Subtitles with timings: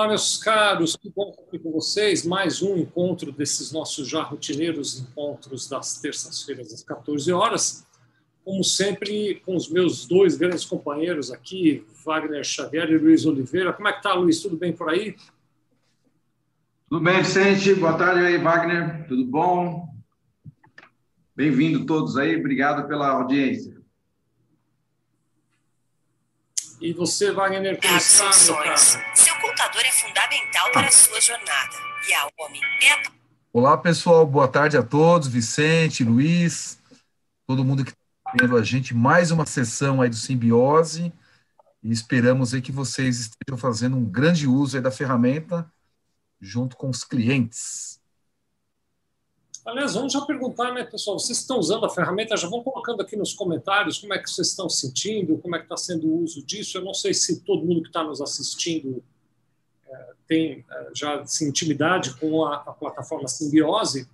[0.00, 2.24] Olá, meus caros, que bom estar aqui com vocês.
[2.24, 7.86] Mais um encontro desses nossos já rotineiros encontros das terças-feiras às 14 horas.
[8.42, 13.74] Como sempre, com os meus dois grandes companheiros aqui, Wagner Xavier e Luiz Oliveira.
[13.74, 14.40] Como é que está, Luiz?
[14.40, 15.14] Tudo bem por aí?
[16.88, 17.74] Tudo bem, Vicente?
[17.74, 19.06] Boa tarde aí, Wagner.
[19.06, 19.86] Tudo bom?
[21.36, 22.36] Bem-vindo todos aí.
[22.36, 23.76] Obrigado pela audiência.
[26.80, 29.29] E você, Wagner, como está, meu caro?
[29.60, 31.76] Computador é fundamental para a sua jornada.
[32.08, 33.12] E a OMI é a...
[33.52, 34.24] Olá, pessoal.
[34.24, 35.28] Boa tarde a todos.
[35.28, 36.78] Vicente, Luiz,
[37.46, 38.94] todo mundo que está vendo a gente.
[38.94, 41.12] Mais uma sessão aí do Simbiose.
[41.82, 45.70] E esperamos aí que vocês estejam fazendo um grande uso aí da ferramenta
[46.40, 48.00] junto com os clientes.
[49.66, 51.18] Aliás, vamos já perguntar, né, pessoal?
[51.18, 52.34] Vocês estão usando a ferramenta?
[52.34, 55.66] Já vão colocando aqui nos comentários como é que vocês estão sentindo, como é que
[55.66, 56.78] está sendo o uso disso.
[56.78, 59.04] Eu não sei se todo mundo que está nos assistindo
[60.30, 64.06] tem é, já assim, intimidade com a, a plataforma Simbiose.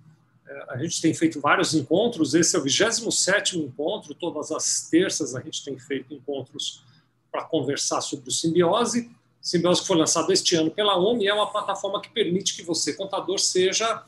[0.47, 2.33] É, a gente tem feito vários encontros.
[2.33, 4.15] Esse é o 27 encontro.
[4.15, 6.83] Todas as terças a gente tem feito encontros
[7.31, 9.11] para conversar sobre o Simbiose.
[9.39, 12.93] Simbiose que foi lançado este ano pela OMI é uma plataforma que permite que você,
[12.93, 14.03] contador, seja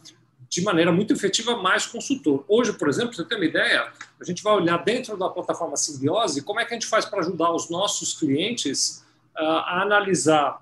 [0.50, 2.44] de maneira muito efetiva mais consultor.
[2.48, 6.42] Hoje, por exemplo, você tem uma ideia, a gente vai olhar dentro da plataforma Simbiose
[6.42, 9.06] como é que a gente faz para ajudar os nossos clientes
[9.38, 10.60] uh, a analisar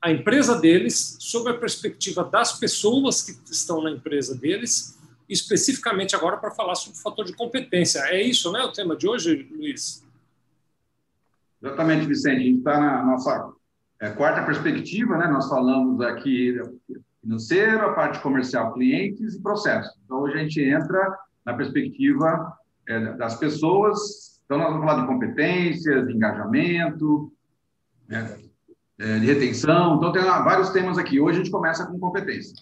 [0.00, 6.36] a empresa deles sob a perspectiva das pessoas que estão na empresa deles, especificamente agora
[6.36, 8.00] para falar sobre o fator de competência.
[8.00, 10.06] É isso, né, o tema de hoje, Luiz?
[11.62, 12.36] Exatamente, Vicente.
[12.36, 13.52] A gente está na nossa
[14.00, 15.26] é, quarta perspectiva, né?
[15.26, 16.54] Nós falamos aqui
[17.20, 19.92] financeiro, a parte comercial, clientes e processos.
[20.04, 24.40] Então, hoje a gente entra na perspectiva é, das pessoas.
[24.44, 27.32] Então, nós vamos falar de competências, de engajamento,
[28.08, 28.38] né,
[28.98, 29.96] de retenção.
[29.96, 31.20] Então, tem vários temas aqui.
[31.20, 32.54] Hoje a gente começa com competência.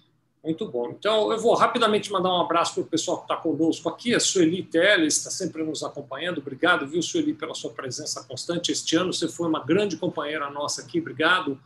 [0.44, 0.90] Muito bom.
[0.90, 4.14] Então, eu vou rapidamente mandar um abraço para o pessoal que está conosco aqui.
[4.14, 6.38] A Sueli Teles está sempre nos acompanhando.
[6.38, 8.70] Obrigado, viu, Sueli, pela sua presença constante.
[8.70, 11.00] Este ano você foi uma grande companheira nossa aqui.
[11.00, 11.58] Obrigado.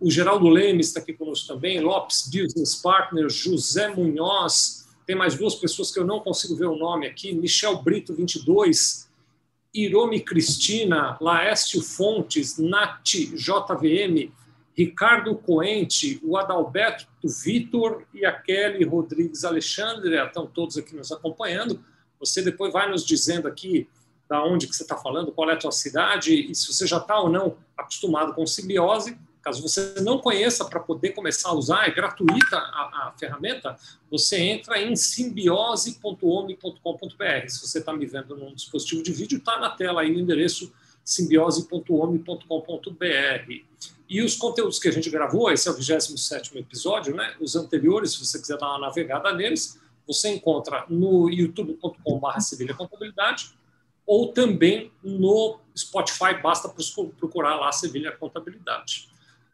[0.00, 5.54] O Geraldo Lemes está aqui conosco também, Lopes Business Partner, José Munhoz, tem mais duas
[5.54, 9.08] pessoas que eu não consigo ver o nome aqui, Michel Brito, 22,
[9.74, 14.30] Iromi Cristina, Laércio Fontes, Nati JVM,
[14.76, 21.82] Ricardo Coente, o Adalberto Vitor e a Kelly Rodrigues Alexandre, estão todos aqui nos acompanhando.
[22.18, 23.88] Você depois vai nos dizendo aqui
[24.28, 26.96] da onde que você está falando, qual é a tua cidade e se você já
[26.98, 29.18] está ou não acostumado com simbiose.
[29.42, 33.76] Caso você não conheça para poder começar a usar, é gratuita a, a ferramenta,
[34.10, 37.48] você entra em simbiose.ome.com.br.
[37.48, 40.72] Se você está me vendo num dispositivo de vídeo, está na tela aí o endereço
[41.04, 43.52] simbiose.ome.com.br.
[44.08, 47.34] E os conteúdos que a gente gravou, esse é o 27 episódio, né?
[47.40, 53.50] os anteriores, se você quiser dar uma navegada neles, você encontra no youtube.com.br Contabilidade
[54.06, 56.72] ou também no Spotify, basta
[57.18, 59.11] procurar lá Sevilha Contabilidade.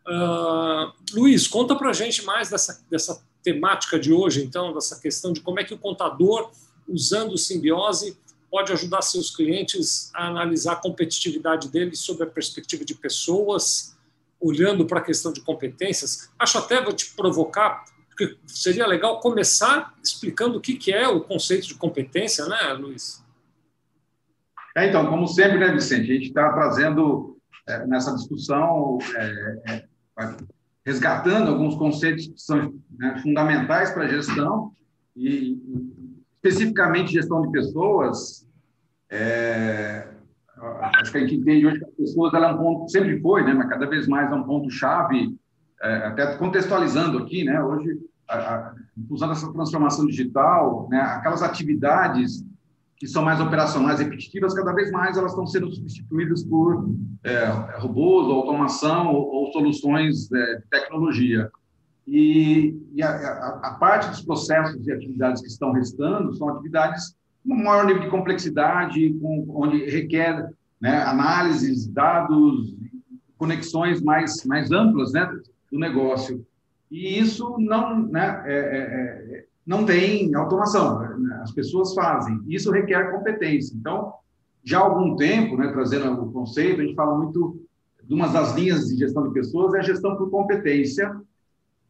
[0.08, 5.34] Uh, Luiz, conta para a gente mais dessa, dessa temática de hoje, então, dessa questão
[5.34, 6.50] de como é que o contador,
[6.88, 8.18] usando simbiose,
[8.50, 13.98] pode ajudar seus clientes a analisar a competitividade deles sob a perspectiva de pessoas,
[14.40, 16.30] olhando para a questão de competências.
[16.38, 21.20] Acho até, vou te provocar, porque seria legal começar explicando o que, que é o
[21.20, 23.22] conceito de competência, né, Luiz?
[24.74, 27.36] É, então, como sempre, né, Vicente, a gente está trazendo
[27.66, 29.87] é, nessa discussão é, é
[30.84, 34.72] resgatando alguns conceitos que são né, fundamentais para a gestão
[35.16, 35.58] e,
[36.42, 38.46] especificamente gestão de pessoas.
[39.10, 40.08] É,
[41.00, 43.44] acho que a gente entende hoje que as pessoas ela é um ponto, sempre foi,
[43.44, 45.36] né, mas cada vez mais é um ponto chave.
[45.80, 48.74] É, até contextualizando aqui, né, hoje a, a,
[49.08, 52.44] usando essa transformação digital, né, aquelas atividades
[52.98, 56.90] que são mais operacionais, repetitivas, cada vez mais elas estão sendo substituídas por
[57.22, 57.46] é,
[57.78, 61.50] robôs, automação ou, ou soluções é, de tecnologia.
[62.06, 67.14] E, e a, a, a, parte dos processos e atividades que estão restando são atividades
[67.46, 72.74] com maior nível de complexidade, com, onde requer né, análises, dados,
[73.36, 75.30] conexões mais, mais amplas né,
[75.70, 76.44] do negócio.
[76.90, 80.98] E isso não, né, é, é, é não tem automação,
[81.42, 82.40] as pessoas fazem.
[82.46, 83.74] Isso requer competência.
[83.76, 84.12] Então,
[84.64, 87.60] já há algum tempo, né, trazendo o conceito, a gente fala muito
[88.04, 91.14] de uma das linhas de gestão de pessoas é a gestão por competência,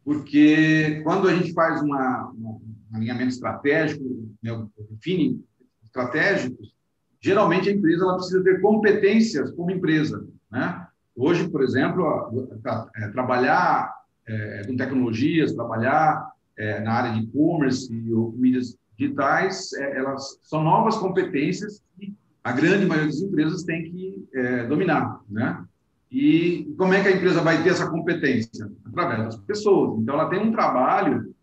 [0.03, 2.59] porque quando a gente faz uma, um
[2.93, 4.03] alinhamento estratégico,
[4.41, 5.41] né, define
[5.83, 6.73] estratégicos,
[7.21, 10.25] geralmente a empresa ela precisa ter competências como empresa.
[10.51, 10.87] Né?
[11.15, 12.49] Hoje, por exemplo,
[12.95, 13.93] é, trabalhar
[14.27, 20.61] é, com tecnologias, trabalhar é, na área de e-commerce e mídias digitais, é, elas são
[20.61, 22.13] novas competências que
[22.43, 25.63] a grande maioria das empresas tem que é, dominar, né?
[26.11, 28.69] E como é que a empresa vai ter essa competência?
[28.85, 29.99] Através das pessoas.
[29.99, 31.33] Então, ela tem um trabalho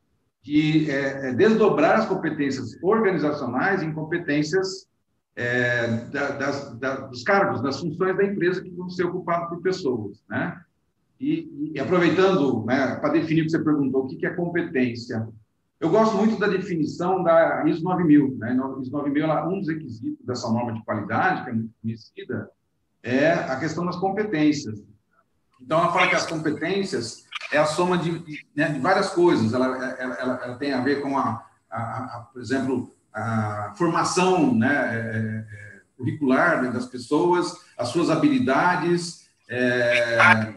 [0.42, 4.88] que é, é desdobrar as competências organizacionais em competências
[5.36, 9.62] é, da, das, da, dos cargos, das funções da empresa que vão ser ocupadas por
[9.62, 10.60] pessoas, né?
[11.20, 15.26] E, e aproveitando, né, para definir o que você perguntou, o que, que é competência?
[15.78, 18.36] Eu gosto muito da definição da ISO 9000.
[18.38, 18.56] Né?
[18.80, 22.50] ISO 9000, ela, um dos requisitos dessa norma de qualidade, que é muito conhecida,
[23.02, 24.82] é a questão das competências.
[25.60, 29.52] Então, ela fala que as competências é a soma de, de, né, de várias coisas.
[29.52, 34.54] Ela, ela, ela, ela, tem a ver com, a, a, a, por exemplo, a formação
[34.54, 40.54] né, é, é, curricular das pessoas, as suas habilidades, é,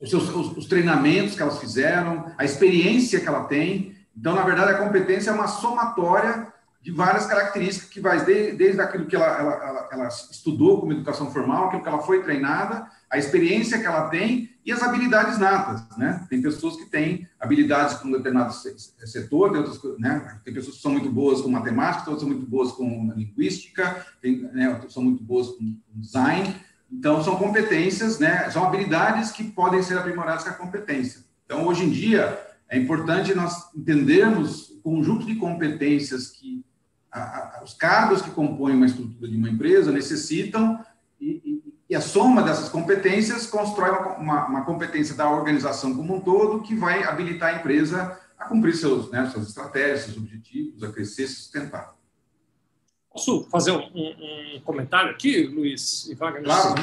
[0.00, 3.93] os, seus, os, os treinamentos que elas fizeram, a experiência que ela tem.
[4.16, 6.52] Então, na verdade, a competência é uma somatória
[6.84, 10.92] de várias características que vai desde, desde aquilo que ela, ela, ela, ela, estudou como
[10.92, 15.38] educação formal, aquilo que ela foi treinada, a experiência que ela tem e as habilidades
[15.38, 16.26] natas, né?
[16.28, 20.38] Tem pessoas que têm habilidades com um determinado setor, tem, outras, né?
[20.44, 24.42] tem pessoas que são muito boas com matemática, outras são muito boas com linguística, tem,
[24.52, 24.68] né?
[24.68, 26.54] outras são muito boas com design.
[26.92, 28.50] Então, são competências, né?
[28.50, 31.24] São habilidades que podem ser aprimoradas com a competência.
[31.46, 32.38] Então, hoje em dia,
[32.74, 36.64] é importante nós entendermos o conjunto de competências que
[37.10, 40.84] a, a, os cargos que compõem uma estrutura de uma empresa necessitam
[41.20, 46.16] e, e, e a soma dessas competências constrói uma, uma, uma, competência da organização como
[46.16, 50.82] um todo que vai habilitar a empresa a cumprir seus, né, suas estratégias, seus objetivos,
[50.82, 51.94] a crescer, se sustentar.
[53.08, 56.42] Posso fazer um, um, um, comentário aqui, Luiz e Wagner?
[56.42, 56.74] Claro.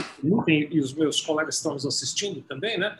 [0.47, 2.95] E os meus colegas estão nos assistindo também, né?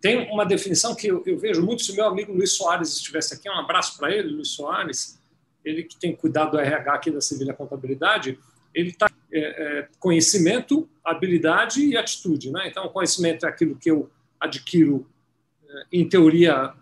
[0.00, 3.48] Tem uma definição que eu, eu vejo muito, se meu amigo Luiz Soares estivesse aqui,
[3.50, 5.20] um abraço para ele, Luiz Soares,
[5.64, 8.38] ele que tem cuidado do RH aqui da Civil Contabilidade,
[8.74, 12.50] ele está é, é, conhecimento, habilidade e atitude.
[12.50, 12.68] Né?
[12.68, 15.06] Então, conhecimento é aquilo que eu adquiro,
[15.68, 16.72] é, em teoria,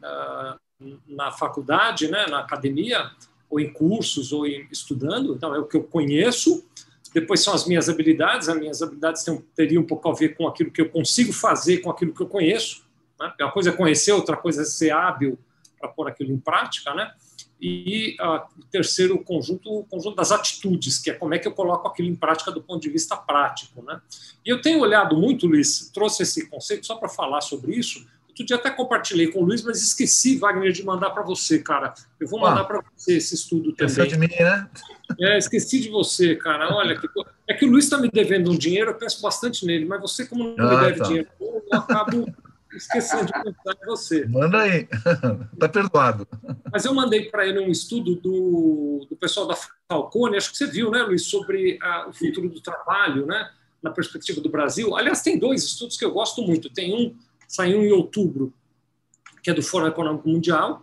[1.08, 3.10] na faculdade, né, na academia,
[3.50, 5.34] ou em cursos, ou em, estudando.
[5.34, 6.64] Então, é o que eu conheço.
[7.12, 8.48] Depois são as minhas habilidades.
[8.48, 9.24] As minhas habilidades
[9.54, 12.28] teriam um pouco a ver com aquilo que eu consigo fazer com aquilo que eu
[12.28, 12.86] conheço.
[13.18, 13.32] Né?
[13.40, 15.38] Uma coisa é conhecer, outra coisa é ser hábil
[15.78, 16.94] para pôr aquilo em prática.
[16.94, 17.10] Né?
[17.60, 21.88] E o terceiro conjunto, o conjunto das atitudes, que é como é que eu coloco
[21.88, 23.82] aquilo em prática do ponto de vista prático.
[23.82, 24.00] Né?
[24.44, 28.06] E eu tenho olhado muito, Luiz, trouxe esse conceito só para falar sobre isso,
[28.38, 31.92] Outro dia até compartilhei com o Luiz, mas esqueci, Wagner, de mandar para você, cara.
[32.20, 34.06] Eu vou mandar ah, para você esse estudo também.
[34.06, 34.68] de mim, né?
[35.20, 36.72] É, esqueci de você, cara.
[36.72, 37.08] Olha, que...
[37.48, 40.24] é que o Luiz está me devendo um dinheiro, eu penso bastante nele, mas você,
[40.24, 41.04] como não ah, me deve tá.
[41.04, 42.32] dinheiro, eu acabo
[42.78, 44.26] esquecendo de em você.
[44.26, 44.88] Manda aí,
[45.58, 46.26] tá perdoado.
[46.72, 49.56] Mas eu mandei para ele um estudo do, do pessoal da
[49.90, 53.50] Falcone, acho que você viu, né, Luiz, sobre a, o futuro do trabalho, né,
[53.82, 54.96] na perspectiva do Brasil.
[54.96, 56.70] Aliás, tem dois estudos que eu gosto muito.
[56.70, 57.14] Tem um
[57.48, 58.52] saiu em outubro,
[59.42, 60.82] que é do Fórum Econômico Mundial,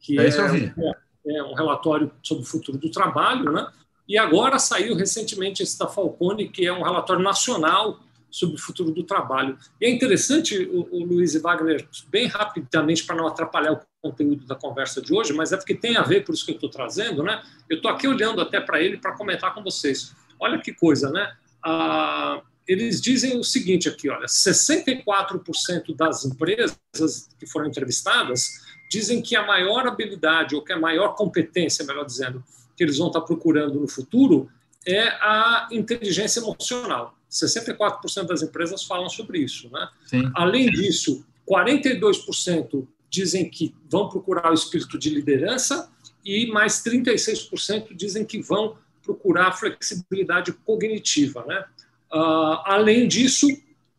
[0.00, 3.70] que é, é, é um relatório sobre o futuro do trabalho, né?
[4.08, 8.00] E agora saiu recentemente esse da Falcone, que é um relatório nacional
[8.30, 9.58] sobre o futuro do trabalho.
[9.80, 14.46] E é interessante, o, o Luiz e Wagner, bem rapidamente, para não atrapalhar o conteúdo
[14.46, 16.70] da conversa de hoje, mas é porque tem a ver, por isso que eu estou
[16.70, 17.42] trazendo, né?
[17.68, 20.14] Eu estou aqui olhando até para ele para comentar com vocês.
[20.38, 21.34] Olha que coisa, né?
[21.62, 28.48] Ah, eles dizem o seguinte aqui, olha, 64% das empresas que foram entrevistadas
[28.90, 32.42] dizem que a maior habilidade ou que a maior competência, melhor dizendo,
[32.76, 34.48] que eles vão estar procurando no futuro
[34.86, 37.14] é a inteligência emocional.
[37.30, 39.88] 64% das empresas falam sobre isso, né?
[40.06, 40.30] Sim.
[40.34, 45.90] Além disso, 42% dizem que vão procurar o espírito de liderança
[46.24, 51.64] e mais 36% dizem que vão procurar flexibilidade cognitiva, né?
[52.12, 53.46] Uh, além disso,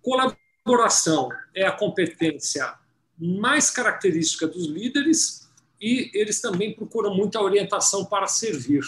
[0.01, 2.75] colaboração é a competência
[3.17, 5.49] mais característica dos líderes
[5.81, 8.83] e eles também procuram muita orientação para servir.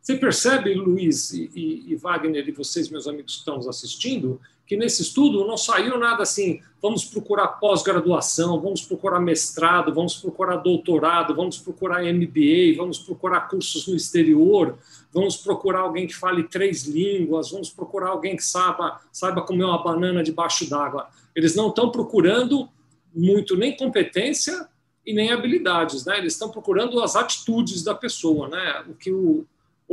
[0.00, 4.76] Você percebe, Luiz e, e, Wagner e vocês, meus amigos que estão nos assistindo, que
[4.76, 11.34] nesse estudo não saiu nada assim, vamos procurar pós-graduação, vamos procurar mestrado, vamos procurar doutorado,
[11.34, 14.78] vamos procurar MBA, vamos procurar cursos no exterior,
[15.12, 19.82] vamos procurar alguém que fale três línguas, vamos procurar alguém que saiba, saiba comer uma
[19.82, 21.08] banana debaixo d'água.
[21.34, 22.68] Eles não estão procurando
[23.14, 24.68] muito nem competência
[25.04, 26.18] e nem habilidades, né?
[26.18, 28.84] Eles estão procurando as atitudes da pessoa, né?
[28.88, 29.44] O que o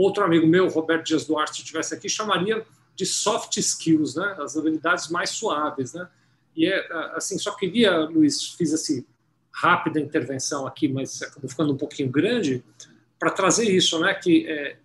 [0.04, 4.36] outro amigo meu, Roberto Dias Duarte, se estivesse aqui, chamaria de soft skills, né?
[4.40, 6.08] As habilidades mais suaves, né?
[6.56, 9.06] E é assim, só queria, Luiz, fiz assim
[9.54, 12.64] rápida intervenção aqui, mas acabou ficando um pouquinho grande,
[13.18, 14.78] para trazer isso, né, que é,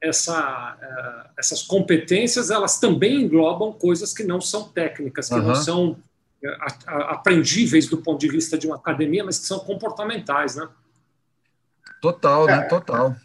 [0.00, 5.42] essa, é, essas competências elas também englobam coisas que não são técnicas, que uhum.
[5.42, 5.96] não são
[6.42, 6.48] é,
[6.88, 10.68] aprendíveis do ponto de vista de uma academia, mas que são comportamentais, né?
[12.02, 12.58] Total, né?
[12.58, 12.62] É.
[12.62, 13.16] Total.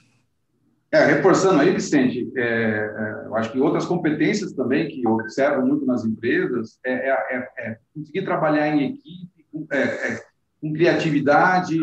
[0.94, 5.66] É, reforçando aí, Vicente, é, é, eu acho que outras competências também que eu observo
[5.66, 9.66] muito nas empresas é, é, é, é conseguir trabalhar em equipe, com,
[10.60, 11.78] com criatividade,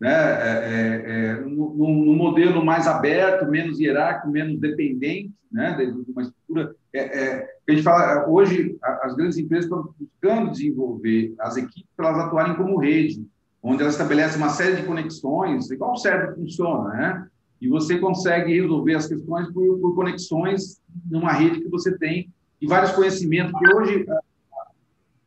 [0.00, 6.74] né, no, no, modelo mais aberto, menos hierárquico, menos dependente, né, de uma estrutura.
[6.94, 12.56] a gente fala hoje as grandes empresas estão buscando desenvolver as equipes para elas atuarem
[12.56, 13.24] como rede,
[13.62, 17.28] onde elas estabelecem uma série de conexões, igual o cérebro funciona, né?
[17.60, 22.66] E você consegue resolver as questões por, por conexões numa rede que você tem e
[22.66, 24.06] vários conhecimentos, que hoje,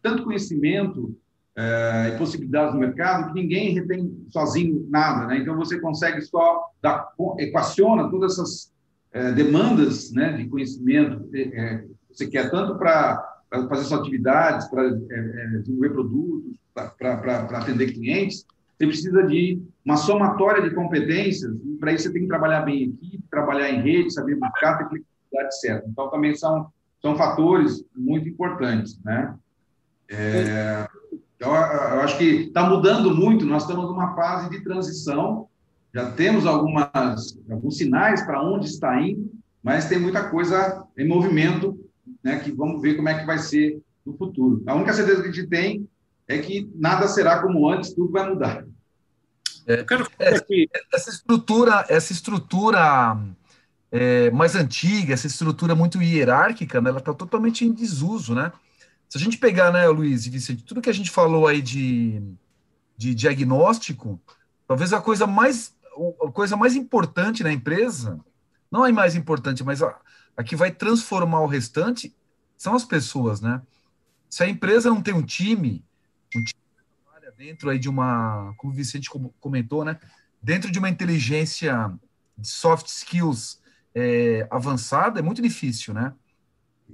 [0.01, 1.15] tanto conhecimento
[1.55, 5.37] é, e possibilidades no mercado, que ninguém retém sozinho nada, né?
[5.37, 7.09] Então, você consegue só, dar,
[7.39, 8.73] equaciona todas essas
[9.11, 15.89] é, demandas né, de conhecimento é, você quer tanto para fazer suas atividades, para desenvolver
[15.89, 18.45] produtos, para atender clientes,
[18.81, 22.83] você precisa de uma somatória de competências, e para isso você tem que trabalhar bem
[22.83, 25.87] em equipe, trabalhar em rede, saber buscar, ter flexibilidade certa.
[25.87, 26.67] Então, também são,
[27.01, 29.35] são fatores muito importantes, né?
[30.09, 30.87] É,
[31.35, 35.47] então, eu acho que está mudando muito, nós estamos numa fase de transição,
[35.93, 39.31] já temos algumas, alguns sinais para onde está indo,
[39.63, 41.79] mas tem muita coisa em movimento,
[42.23, 44.63] né, que vamos ver como é que vai ser no futuro.
[44.65, 45.87] A única certeza que a gente tem
[46.27, 48.65] é que nada será como antes, tudo vai mudar.
[49.67, 49.85] É,
[50.91, 53.17] essa estrutura, essa estrutura
[53.91, 58.51] é, mais antiga, essa estrutura muito hierárquica, né, ela está totalmente em desuso, né?
[59.09, 62.23] Se a gente pegar, né, Luiz e Vicente, tudo que a gente falou aí de,
[62.97, 64.19] de diagnóstico,
[64.67, 65.75] talvez a coisa mais
[66.25, 68.17] a coisa mais importante na empresa,
[68.71, 69.99] não é mais importante, mas a,
[70.37, 72.15] a que vai transformar o restante
[72.57, 73.61] são as pessoas, né?
[74.29, 75.83] Se a empresa não tem um time,
[76.33, 76.60] um time
[77.41, 79.97] dentro aí de uma, como o Vicente comentou, né?
[80.39, 81.91] Dentro de uma inteligência
[82.37, 83.59] de soft skills
[83.95, 86.13] é, avançada é muito difícil, né?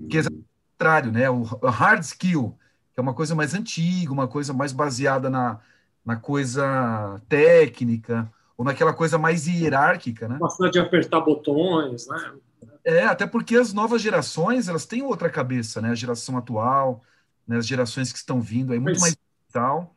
[0.10, 1.30] Que é o contrário, né?
[1.30, 2.58] O hard skill,
[2.94, 5.60] que é uma coisa mais antiga, uma coisa mais baseada na,
[6.06, 10.38] na coisa técnica, ou naquela coisa mais hierárquica, né?
[10.40, 12.34] Bastante de apertar botões, né?
[12.86, 15.90] É, até porque as novas gerações, elas têm outra cabeça, né?
[15.90, 17.04] A geração atual,
[17.46, 17.58] né?
[17.58, 19.02] as gerações que estão vindo aí, muito Mas...
[19.02, 19.97] mais digital.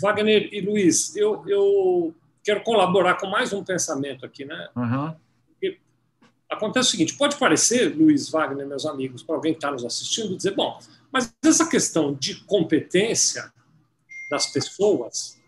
[0.00, 4.68] Wagner e Luiz, eu, eu quero colaborar com mais um pensamento aqui, né?
[4.76, 5.14] Uhum.
[6.50, 10.36] Acontece o seguinte: pode parecer, Luiz Wagner, meus amigos, para alguém que está nos assistindo,
[10.36, 10.78] dizer, bom,
[11.12, 13.52] mas essa questão de competência
[14.30, 15.40] das pessoas,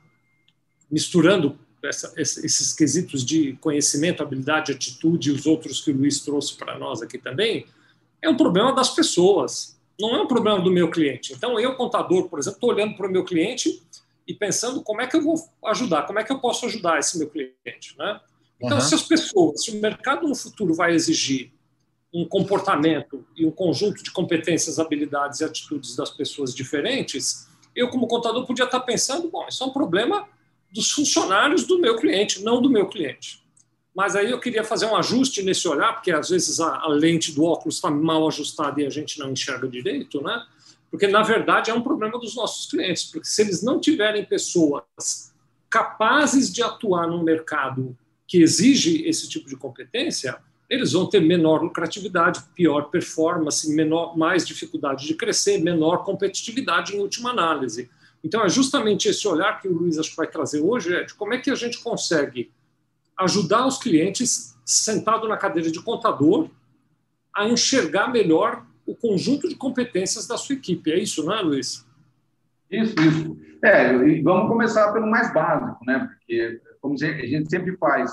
[0.90, 6.56] misturando essa, esses quesitos de conhecimento, habilidade, atitude e os outros que o Luiz trouxe
[6.56, 7.66] para nós aqui também,
[8.20, 11.32] é um problema das pessoas, não é um problema do meu cliente.
[11.32, 13.82] Então, eu, contador, por exemplo, estou olhando para o meu cliente
[14.26, 17.18] e pensando como é que eu vou ajudar, como é que eu posso ajudar esse
[17.18, 18.20] meu cliente, né?
[18.60, 18.80] Então, uhum.
[18.80, 21.52] se as pessoas, se o mercado no futuro vai exigir
[22.12, 28.08] um comportamento e um conjunto de competências, habilidades e atitudes das pessoas diferentes, eu, como
[28.08, 30.26] contador, podia estar pensando, bom, isso é um problema
[30.72, 33.44] dos funcionários do meu cliente, não do meu cliente.
[33.94, 37.32] Mas aí eu queria fazer um ajuste nesse olhar, porque às vezes a, a lente
[37.32, 40.42] do óculos está mal ajustada e a gente não enxerga direito, né?
[40.90, 45.34] Porque, na verdade, é um problema dos nossos clientes, porque se eles não tiverem pessoas
[45.68, 50.38] capazes de atuar num mercado que exige esse tipo de competência,
[50.68, 57.00] eles vão ter menor lucratividade, pior performance, menor, mais dificuldade de crescer, menor competitividade em
[57.00, 57.88] última análise.
[58.22, 61.14] Então, é justamente esse olhar que o Luiz acho que vai trazer hoje, é de
[61.14, 62.50] como é que a gente consegue
[63.16, 66.50] ajudar os clientes, sentado na cadeira de contador,
[67.32, 70.92] a enxergar melhor o conjunto de competências da sua equipe.
[70.92, 71.86] É isso, não é, Luiz?
[72.70, 73.36] Isso, isso.
[73.62, 76.08] É, e vamos começar pelo mais básico, né?
[76.18, 78.12] Porque, como a gente sempre faz,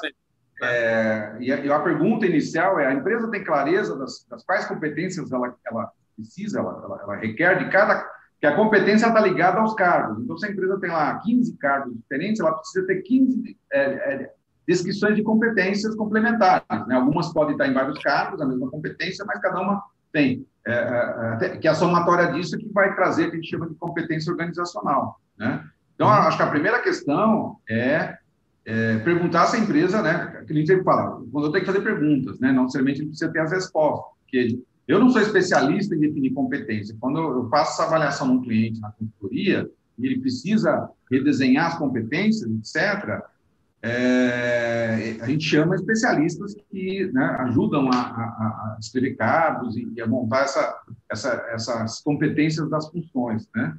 [0.62, 4.66] é, e, a, e, a, pergunta inicial é: a empresa tem clareza das, das quais
[4.66, 8.08] competências ela, ela precisa, ela, ela, ela requer de cada.
[8.40, 10.24] que a competência está ligada aos cargos.
[10.24, 14.34] Então, se a empresa tem lá 15 cargos diferentes, ela precisa ter 15 é, é,
[14.68, 16.88] descrições de competências complementares.
[16.88, 16.96] Né?
[16.96, 21.46] Algumas podem estar em vários cargos, a mesma competência, mas cada uma tem, é, é,
[21.46, 23.76] é que é a somatória disso que vai trazer o que a gente chama de
[23.76, 25.20] competência organizacional.
[25.38, 25.62] Né?
[25.96, 26.14] Então, uhum.
[26.14, 28.18] acho que a primeira questão é,
[28.66, 31.72] é, perguntar se a empresa, né, que a gente sempre fala, quando eu tenho que
[31.72, 36.00] fazer perguntas, né, não necessariamente precisa ter as respostas, porque eu não sou especialista em
[36.00, 36.96] definir competência.
[37.00, 43.22] Quando eu faço essa avaliação num cliente na consultoria, ele precisa redesenhar as competências, etc.,
[43.86, 50.08] é, a gente chama especialistas que né, ajudam a, a, a, escrever cabos e, a
[50.08, 53.78] montar essa, essa, essas competências das funções, né?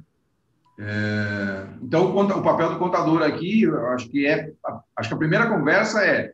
[0.77, 4.51] É, então, o, papel do contador aqui, acho que é,
[4.95, 6.33] acho que a primeira conversa é,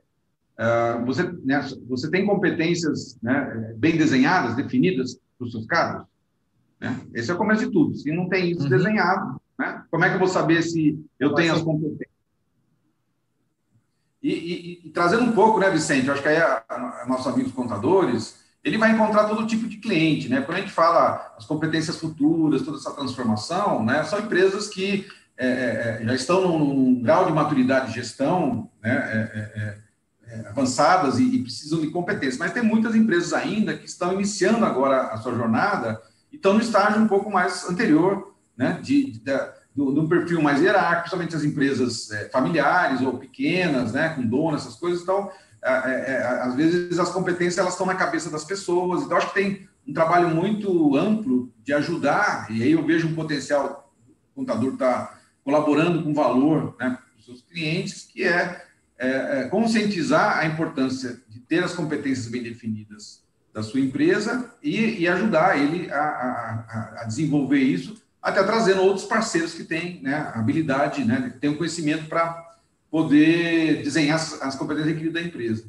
[0.60, 6.08] uh, você, né, você tem competências né, bem desenhadas, definidas para os seus cargos?
[6.80, 7.00] Né?
[7.14, 7.96] Esse é o começo de tudo.
[7.96, 8.70] Se não tem isso uhum.
[8.70, 12.11] desenhado, né, como é que eu vou saber se eu tenho as competências?
[14.22, 17.06] E, e, e, trazendo um pouco, né, Vicente, eu acho que aí a, a, a
[17.08, 20.42] nossos amigos contadores, ele vai encontrar todo tipo de cliente, né?
[20.42, 24.04] Quando a gente fala as competências futuras, toda essa transformação, né?
[24.04, 28.70] São empresas que é, é, é já estão num, num, grau de maturidade de gestão,
[28.82, 28.92] né?
[28.92, 29.78] É, é,
[30.28, 32.38] é, avançadas e, e, precisam de competências.
[32.38, 36.00] Mas tem muitas empresas ainda que estão iniciando agora a sua jornada
[36.32, 38.80] e estão no estágio um pouco mais anterior, né?
[38.82, 39.20] De, de
[39.78, 44.10] um perfil mais hierárquico, principalmente as empresas familiares ou pequenas, né?
[44.10, 45.02] Com dono, essas coisas.
[45.02, 45.32] Então,
[45.64, 49.04] é, é, é, às vezes as competências elas estão na cabeça das pessoas.
[49.04, 53.16] Então, acho que tem um trabalho muito amplo de ajudar, e aí eu vejo um
[53.16, 53.94] potencial,
[54.32, 58.66] o contador está colaborando com valor né, para os seus clientes, que é,
[58.98, 59.10] é,
[59.40, 63.24] é, conscientizar a importância de ter as competências bem definidas
[63.54, 69.06] da sua empresa e, e ajudar ele a, a, a, desenvolver isso, até trazendo outros
[69.06, 72.50] parceiros que têm né, habilidade, né, têm o conhecimento para
[72.90, 75.66] poder desenhar as, as competências equilibradas da empresa.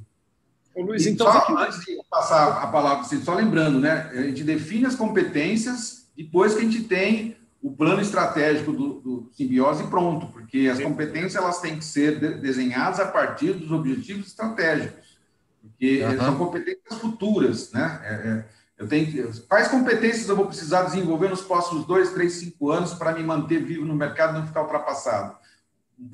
[0.75, 1.31] Ô, Luiz, então.
[1.31, 4.11] Só, antes de passar a palavra para só lembrando, né?
[4.13, 9.31] A gente define as competências depois que a gente tem o plano estratégico do, do
[9.33, 14.27] simbiose pronto, porque as competências elas têm que ser de, desenhadas a partir dos objetivos
[14.27, 15.19] estratégicos,
[15.61, 16.17] porque uhum.
[16.19, 18.01] são competências futuras, né?
[18.03, 18.45] É, é,
[18.83, 23.15] eu tenho quais competências eu vou precisar desenvolver nos próximos dois, três, cinco anos para
[23.15, 25.37] me manter vivo no mercado e não ficar ultrapassado?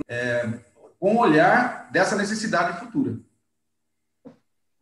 [0.07, 0.47] É,
[0.99, 3.19] com o olhar dessa necessidade futura.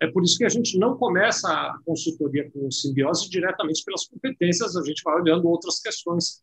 [0.01, 4.77] É por isso que a gente não começa a consultoria com simbiose diretamente pelas competências,
[4.77, 6.43] a gente vai olhando outras questões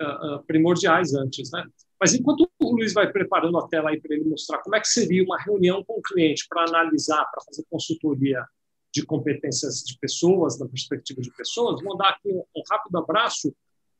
[0.00, 1.64] uh, primordiais antes, né?
[2.00, 4.88] Mas enquanto o Luiz vai preparando a tela aí para ele mostrar como é que
[4.88, 8.44] seria uma reunião com o cliente para analisar, para fazer consultoria
[8.92, 13.54] de competências de pessoas, da perspectiva de pessoas, vou dar aqui um, rápido abraço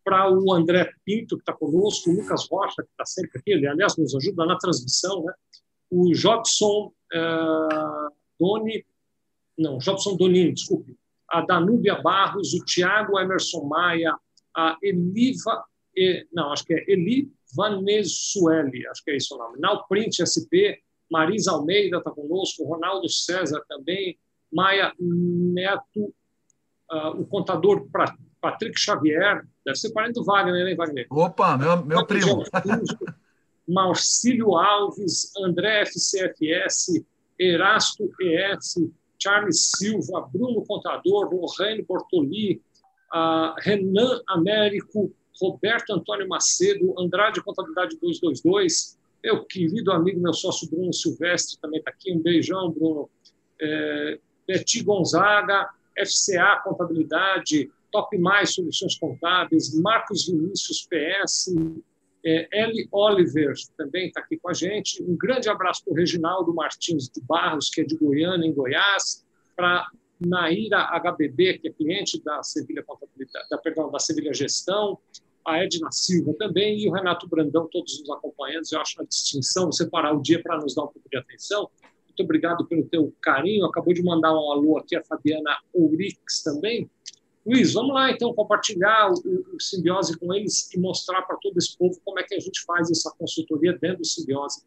[0.05, 3.66] para o André Pinto, que está conosco, o Lucas Rocha, que está sempre aqui, ele,
[3.66, 5.33] aliás, nos ajuda na transmissão, né?
[5.90, 8.85] o Jobson uh, Doni,
[9.59, 10.96] não, Jobson Donini, desculpe,
[11.31, 14.16] a Danúbia Barros, o Tiago Emerson Maia,
[14.57, 15.64] a Eliva,
[16.33, 21.53] não, acho que é Eli Vanezueli, acho que é esse o nome, Nalprint SP, Marisa
[21.53, 24.18] Almeida está conosco, Ronaldo César também,
[24.53, 26.15] Maia Neto,
[26.91, 27.87] uh, o contador
[28.41, 31.07] Patrick Xavier, deve ser parente do Wagner, hein, Wagner?
[31.11, 32.45] Opa, meu, meu primo.
[33.69, 37.05] Marcílio Alves, André FCFS,
[37.39, 38.77] Erasto ES,
[39.23, 42.63] Charles Silva, Bruno Contador, Lorraine Bortoli,
[43.13, 50.93] uh, Renan Américo, Roberto Antônio Macedo, Andrade Contabilidade 222, meu querido amigo, meu sócio Bruno
[50.93, 53.11] Silvestre também está aqui, um beijão, Bruno.
[53.61, 61.55] É, Beti Gonzaga, FCA Contabilidade, Top Mais Soluções Contábeis, Marcos Vinícius PS,
[62.25, 65.03] é, Eli Oliver também está aqui com a gente.
[65.03, 69.25] Um grande abraço para o Reginaldo Martins de Barros, que é de Goiânia, em Goiás,
[69.55, 69.87] para
[70.19, 74.99] Naira HBB, que é cliente da Sevilha Contabilidade, da, perdão, da Sevilha Gestão,
[75.47, 78.65] a Edna Silva também e o Renato Brandão, todos nos acompanhando.
[78.71, 81.71] Eu acho uma distinção você parar o dia para nos dar um pouco de atenção.
[82.19, 83.65] Muito obrigado pelo teu carinho.
[83.67, 86.91] Acabou de mandar um alô aqui a Fabiana Ourix também.
[87.47, 91.79] Luiz, vamos lá então compartilhar o, o Simbiose com eles e mostrar para todo esse
[91.79, 94.65] povo como é que a gente faz essa consultoria dentro do Simbiose.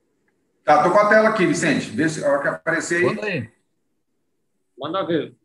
[0.63, 1.89] Tá, estou com a tela aqui, Vicente.
[1.89, 3.15] Vê se a hora que aparecer aí.
[3.15, 3.49] Manda aí.
[4.79, 5.35] Manda ver.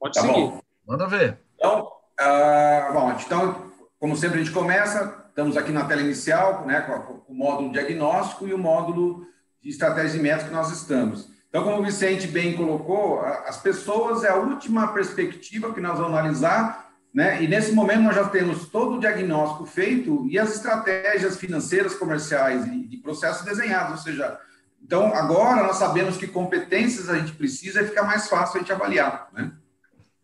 [0.00, 0.32] Pode tá seguir.
[0.32, 0.60] Bom.
[0.86, 1.38] Manda ver.
[1.56, 6.80] Então, uh, bom, então, como sempre a gente começa, estamos aqui na tela inicial, né,
[6.80, 9.26] com, o módulo diagnóstico e o módulo
[9.60, 11.30] de estratégia e metas que nós estamos.
[11.52, 16.18] Então, como o Vicente bem colocou, as pessoas é a última perspectiva que nós vamos
[16.18, 17.42] analisar, né?
[17.42, 22.66] E nesse momento nós já temos todo o diagnóstico feito e as estratégias financeiras, comerciais
[22.66, 24.40] e de processos desenhados, ou seja,
[24.82, 28.72] então agora nós sabemos que competências a gente precisa e fica mais fácil a gente
[28.72, 29.52] avaliar, né?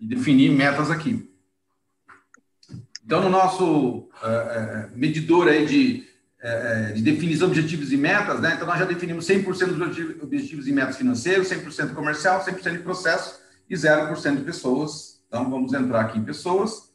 [0.01, 1.31] E definir metas aqui.
[3.05, 6.07] Então, no nosso uh, medidor aí de
[6.41, 8.55] é, é, de definição de objetivos e metas, né?
[8.55, 13.41] Então, nós já definimos 100% dos objetivos e metas financeiros, 100% comercial, 100% de processo
[13.69, 15.21] e 0% de pessoas.
[15.27, 16.95] Então, vamos entrar aqui em pessoas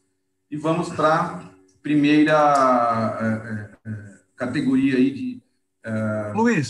[0.49, 1.43] e vamos para a
[1.81, 3.89] primeira, é,
[4.37, 5.43] categoria aí de.
[6.33, 6.69] Luiz,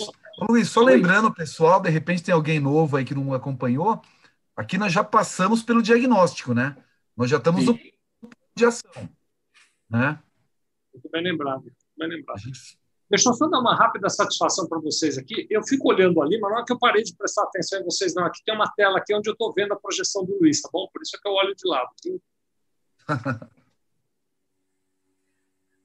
[0.50, 4.02] Luiz, só lembrando, pessoal, de repente tem alguém novo aí que não acompanhou.
[4.56, 6.76] Aqui nós já passamos pelo diagnóstico, né?
[7.16, 7.68] Nós já estamos Sim.
[7.68, 9.10] no de ação,
[9.90, 10.20] né?
[10.92, 12.40] Muito bem lembrado, lembrado.
[12.40, 12.78] Gente...
[13.10, 15.46] Deixa eu só dar uma rápida satisfação para vocês aqui.
[15.48, 18.16] Eu fico olhando ali, mas não é que eu parei de prestar atenção em vocês,
[18.16, 18.26] não.
[18.26, 20.88] Aqui tem uma tela aqui onde eu estou vendo a projeção do Luiz, tá bom?
[20.92, 21.90] Por isso é que eu olho de lado.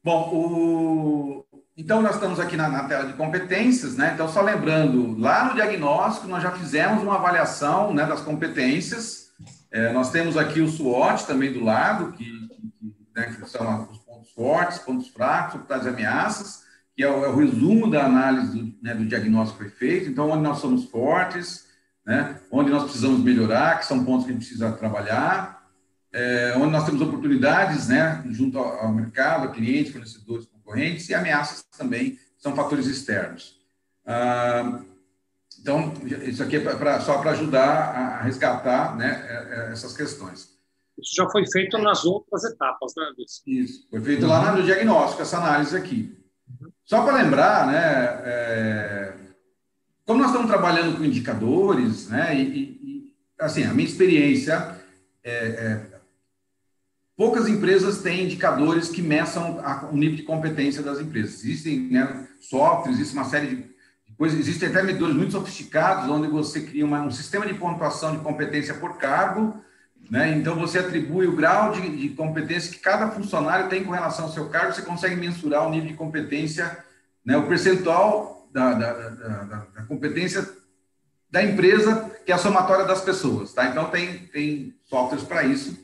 [0.02, 1.44] bom, o...
[1.76, 4.12] então nós estamos aqui na, na, tela de competências, né?
[4.14, 9.34] Então, só lembrando, lá no diagnóstico nós já fizemos uma avaliação né, das competências.
[9.70, 13.86] É, nós temos aqui o SWOT também do lado, que, que, né, são
[14.28, 18.58] pontos fortes, pontos fracos, oportunidades e ameaças que é o, é o resumo da análise
[18.58, 20.10] do, né, do diagnóstico que foi feito.
[20.10, 21.68] Então, onde nós somos fortes,
[22.04, 25.64] né, onde nós precisamos melhorar, que são pontos que a gente precisa trabalhar,
[26.12, 31.14] é, onde nós temos oportunidades né, junto ao, ao mercado, a clientes, fornecedores, concorrentes, e
[31.14, 33.56] ameaças também são fatores externos.
[34.04, 34.80] Ah,
[35.60, 35.92] então,
[36.24, 40.57] isso aqui é pra, só para ajudar a resgatar né, é, é, essas questões.
[41.00, 43.42] Isso já foi feito nas outras etapas, né, Luiz?
[43.46, 46.16] Isso, foi feito lá no diagnóstico, essa análise aqui.
[46.84, 49.14] Só para lembrar, né, é,
[50.04, 54.76] como nós estamos trabalhando com indicadores, né, e, e assim, a minha experiência
[55.22, 55.98] é, é,
[57.16, 61.44] poucas empresas têm indicadores que meçam a, o nível de competência das empresas.
[61.44, 63.68] Existem né, softwares, existe uma série de
[64.16, 68.22] coisas, existem até medidores muito sofisticados, onde você cria uma, um sistema de pontuação de
[68.22, 69.62] competência por cargo,
[70.10, 70.30] né?
[70.36, 74.32] Então, você atribui o grau de, de, competência que cada funcionário tem com relação ao
[74.32, 76.78] seu cargo, você consegue mensurar o nível de competência,
[77.24, 77.36] né?
[77.36, 80.48] o percentual da, da, da, da competência
[81.30, 83.52] da empresa, que é a somatória das pessoas.
[83.52, 83.66] Tá?
[83.66, 85.78] Então, tem, tem softwares para isso,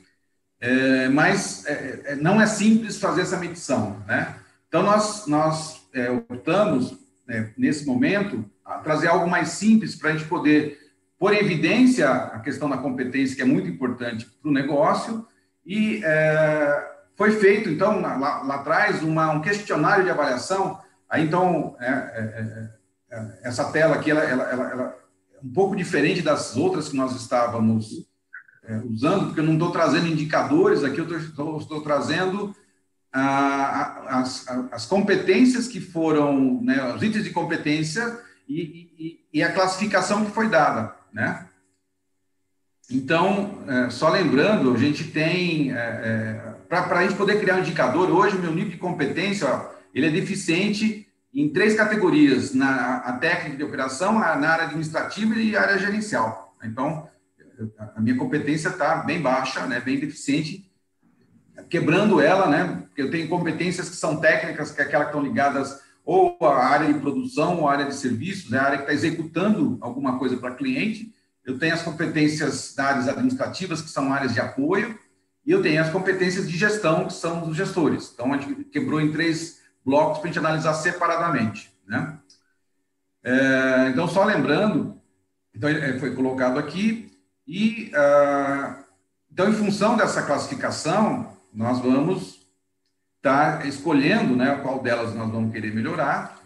[0.59, 4.03] é, mas é, é, não é simples fazer essa medição.
[4.07, 4.35] Né?
[4.69, 10.13] Então, nós, nós é, optamos, né, nesse momento, a trazer algo mais simples para a
[10.15, 10.84] gente poder
[11.19, 15.27] por evidência a questão da competência, que é muito importante para o negócio,
[15.65, 20.79] e é, foi feito, então, lá, lá atrás, uma, um questionário de avaliação.
[21.09, 22.71] Aí, então, é, é,
[23.11, 24.99] é, é essa tela aqui, ela, ela, ela, ela,
[25.35, 28.07] é um pouco diferente das outras que nós estávamos
[28.65, 32.55] é, usando, porque eu não estou trazendo indicadores aqui, eu estou, trazendo
[33.13, 40.25] as, as, competências que foram, né, os itens de competência e, e, e a classificação
[40.25, 41.47] que foi dada né?
[42.91, 47.61] Então, é, só lembrando, a gente tem, é, é, para a gente poder criar um
[47.61, 52.97] indicador, hoje o meu nível de competência, ó, ele é deficiente em três categorias, na
[52.99, 56.57] a técnica de operação, a, na área administrativa e área gerencial.
[56.63, 57.09] Então,
[57.97, 60.71] a minha competência está bem baixa, né, bem deficiente,
[61.71, 65.27] quebrando ela, né, porque eu tenho competências que são técnicas, que é aquelas que estão
[65.27, 68.85] ligadas ou a área de produção, ou a área de serviços, né, a área que
[68.85, 71.13] está executando alguma coisa para cliente.
[71.45, 74.99] Eu tenho as competências da áreas administrativas, que são áreas de apoio,
[75.47, 78.11] e eu tenho as competências de gestão, que são os gestores.
[78.13, 81.73] Então, a gente quebrou em três blocos para a gente analisar separadamente.
[81.87, 82.19] Né?
[83.23, 85.01] É, então, só lembrando,
[85.55, 87.11] então, é, foi colocado aqui,
[87.47, 88.85] e uh,
[89.31, 92.44] então, em função dessa classificação, nós vamos
[93.25, 96.39] está escolhendo né, qual delas nós vamos querer melhorar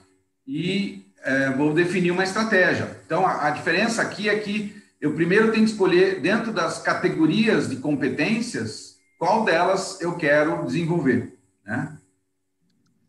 [0.47, 2.97] e é, vou definir uma estratégia.
[3.05, 7.69] Então, a, a, diferença aqui é que eu primeiro tenho que escolher, dentro das categorias
[7.69, 11.37] de competências, qual delas eu quero desenvolver.
[11.67, 11.99] Né?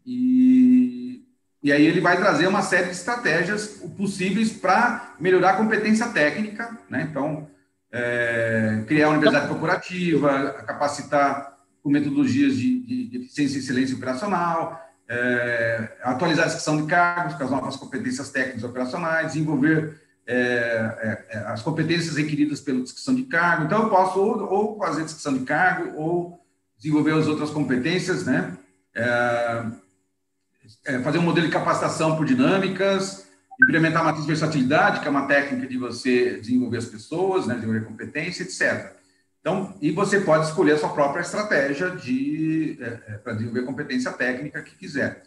[0.03, 1.23] E,
[1.61, 6.75] e aí ele vai trazer uma série de estratégias possíveis para melhorar a competência técnica.
[6.89, 7.07] Né?
[7.11, 7.47] Então,
[7.91, 14.79] é, criar uma universidade corporativa, capacitar com metodologias de, de, de eficiência e excelência operacional,
[15.07, 21.25] é, atualizar a descrição de cargos com as novas competências técnicas operacionais, desenvolver é, é,
[21.29, 23.65] é, as competências requeridas pela descrição de cargo.
[23.65, 26.45] Então, eu posso ou, ou fazer descrição de cargo ou
[26.77, 28.55] desenvolver as outras competências, né?
[28.93, 29.65] É,
[30.85, 33.27] é, fazer um modelo de capacitação por dinâmicas,
[33.61, 38.43] implementar uma versatilidade, que é uma técnica de você desenvolver as pessoas, né, desenvolver competência,
[38.43, 38.93] etc.
[39.39, 44.11] Então, e você pode escolher a sua própria estratégia de é, é, para desenvolver competência
[44.11, 45.23] técnica que quiser.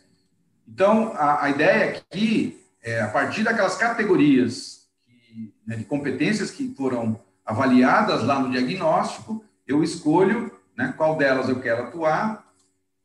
[0.68, 6.74] Então, a, a ideia aqui é, a partir daquelas categorias que, né, de competências que
[6.76, 12.44] foram avaliadas lá no diagnóstico, eu escolho né, qual delas eu quero atuar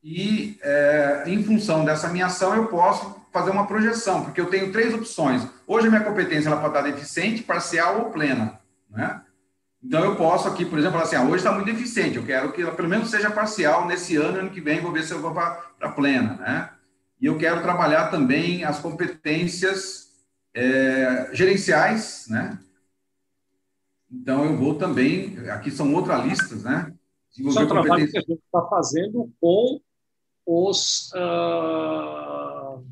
[0.04, 4.72] e, é, em função dessa minha ação, eu posso fazer uma projeção, porque eu tenho
[4.72, 5.46] três opções.
[5.66, 8.60] Hoje, a minha competência ela pode estar deficiente, parcial ou plena.
[8.90, 9.22] Né?
[9.88, 12.52] Então, eu posso aqui, por exemplo, falar assim, ah, hoje está muito eficiente, eu quero
[12.52, 15.22] que ela pelo menos seja parcial nesse ano, ano que vem, vou ver se eu
[15.22, 16.70] vou para plena, né?
[17.22, 20.12] e eu quero trabalhar também as competências
[20.54, 22.60] é, gerenciais, né?
[24.12, 26.94] Então, eu vou também, aqui são outras listas, né?
[27.38, 29.80] Isso é um trabalho que a gente está fazendo com
[30.46, 32.84] os, uh,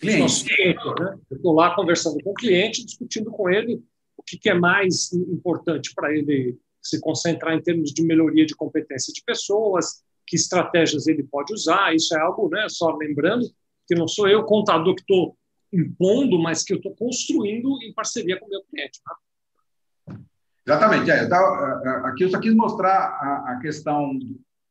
[0.00, 0.42] clientes.
[0.42, 1.18] clientes né?
[1.30, 3.80] Eu estou lá conversando com o cliente, discutindo com ele
[4.22, 8.54] o que, que é mais importante para ele se concentrar em termos de melhoria de
[8.54, 11.94] competência de pessoas, que estratégias ele pode usar.
[11.94, 13.46] Isso é algo, né, só lembrando,
[13.86, 15.36] que não sou eu, contador, que estou
[15.72, 19.00] impondo, mas que eu estou construindo em parceria com o meu cliente.
[19.04, 20.18] Tá?
[20.66, 21.10] Exatamente.
[21.10, 24.18] É, tava, aqui eu só quis mostrar a, a questão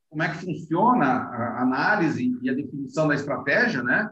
[0.10, 4.10] como é que funciona a análise e a definição da estratégia, né?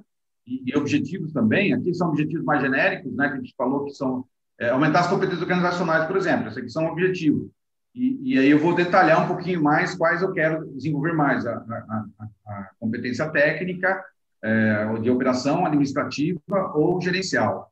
[0.48, 1.74] E, e, objetivos também.
[1.74, 3.28] Aqui são objetivos mais genéricos, né?
[3.28, 4.26] Que a gente falou que são
[4.60, 6.48] é, aumentar as competências organizacionais, por exemplo.
[6.48, 7.50] Esses aqui são objetivos.
[7.96, 11.54] E, e, aí eu vou detalhar um pouquinho mais quais eu quero desenvolver mais a,
[11.56, 12.06] a,
[12.48, 14.04] a competência técnica,
[14.42, 16.40] é, de operação administrativa
[16.74, 17.72] ou gerencial.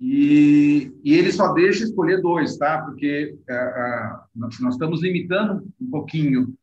[0.00, 2.82] E, e, ele só deixa escolher dois, tá?
[2.82, 6.54] Porque é, é, nós, nós, estamos limitando um pouquinho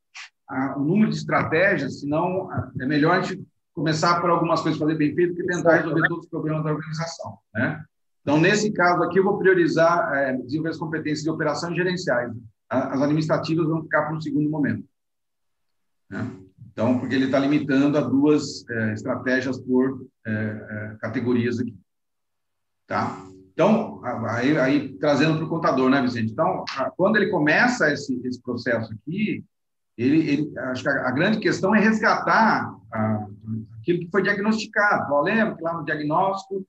[0.47, 4.95] a, o número de estratégias, senão é melhor a gente começar por algumas coisas fazer
[4.95, 7.83] bem feito que tentar resolver todos os problemas da organização, né?
[8.23, 12.31] Então, nesse caso aqui, eu vou priorizar é, desenvolver as competências de operação e gerenciais.
[12.69, 14.83] As administrativas vão ficar para um segundo momento.
[16.09, 16.31] Né?
[16.71, 21.77] Então, porque ele está limitando a duas é, estratégias por é, é, categorias aqui.
[22.87, 23.27] Tá?
[23.53, 26.31] Então, aí, aí trazendo para o contador, né, Vicente?
[26.31, 29.43] Então, a, quando ele começa esse, esse processo aqui,
[29.97, 33.27] ele, ele, acho que a, a grande questão é resgatar a,
[33.79, 35.13] aquilo que foi diagnosticado.
[35.13, 36.65] Eu lembro que lá no diagnóstico,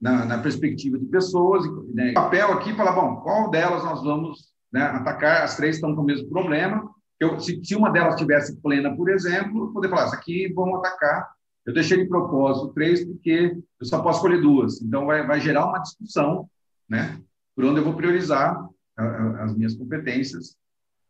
[0.00, 4.82] na, na perspectiva de pessoas, né, papel aqui, falar, bom, qual delas nós vamos né,
[4.82, 5.42] atacar?
[5.42, 6.88] As três estão com o mesmo problema,
[7.20, 11.30] eu, se, se, uma delas tivesse plena, por exemplo, poder falar, isso aqui vamos atacar.
[11.66, 14.80] Eu deixei de propósito três porque eu só posso escolher duas.
[14.80, 16.48] Então, vai, vai gerar uma discussão,
[16.88, 17.20] né?
[17.54, 20.56] Por onde eu vou priorizar a, a, as minhas competências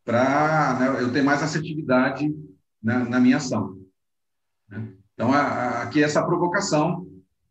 [0.05, 2.29] para né, eu ter mais assertividade
[2.83, 3.79] na, na minha ação.
[4.69, 4.93] Né?
[5.15, 7.07] Então, a, aqui é essa provocação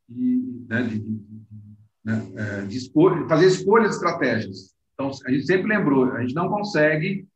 [0.10, 0.99] e, né, de,
[2.03, 2.79] né, é, de
[3.27, 4.73] fazer escolhas estratégias.
[4.93, 7.27] Então, a gente sempre lembrou, a gente não consegue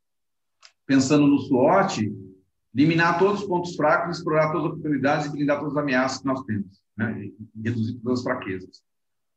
[0.85, 2.11] pensando no SWOT,
[2.75, 6.25] eliminar todos os pontos fracos, explorar todas as oportunidades e blindar todas as ameaças que
[6.25, 7.29] nós temos, né?
[7.63, 8.83] reduzir todas as fraquezas.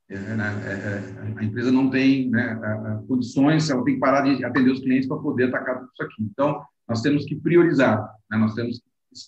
[0.08, 0.62] É, né?
[0.64, 4.80] é, é, a empresa não tem né, condições, ela tem que parar de atender os
[4.80, 6.22] clientes para poder atacar tudo isso aqui.
[6.22, 7.98] Então, nós temos que priorizar,
[8.30, 8.38] né?
[8.38, 8.84] nós temos que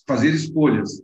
[0.07, 1.01] fazer escolhas.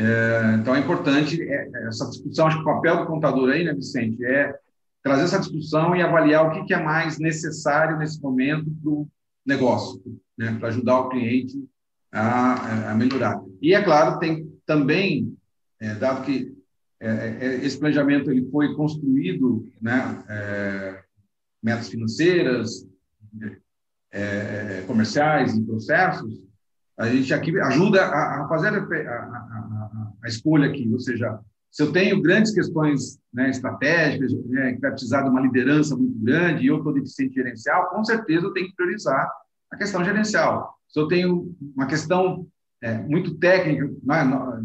[0.00, 3.74] É, então, é importante é, essa discussão, acho que o papel do contador aí, né,
[3.74, 4.54] Vicente, é
[5.02, 9.08] trazer essa discussão e avaliar o que, é mais necessário nesse momento para o
[9.44, 10.00] negócio,
[10.38, 11.68] né, para ajudar o cliente
[12.12, 13.42] a, a, melhorar.
[13.60, 15.36] E, é claro, tem também,
[15.80, 16.56] é, dado que
[17.00, 17.08] é,
[17.40, 21.02] é esse planejamento ele foi construído, né, é,
[21.60, 22.86] metas financeiras,
[24.12, 26.47] é, comerciais e processos,
[26.98, 28.82] a gente aqui ajuda a, a fazer a,
[30.22, 31.38] a, escolha aqui, ou seja,
[31.70, 36.18] se eu tenho grandes questões né, estratégicas, né, que vai precisar de uma liderança muito
[36.18, 39.30] grande, e eu estou deficiente gerencial, com certeza eu tenho que priorizar
[39.70, 40.74] a questão gerencial.
[40.88, 42.46] Se eu tenho uma questão
[42.82, 44.24] é, muito técnica, né,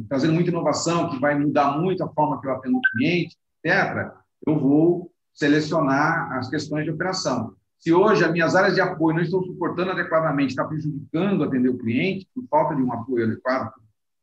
[0.10, 4.12] trazendo muita inovação, que vai mudar muito a forma que eu atendo o cliente, etc.,
[4.48, 7.56] eu vou selecionar as questões de operação.
[7.84, 11.78] Se hoje as minhas áreas de apoio não estão suportando adequadamente, está prejudicando atender o
[11.78, 13.74] cliente, por falta de um apoio adequado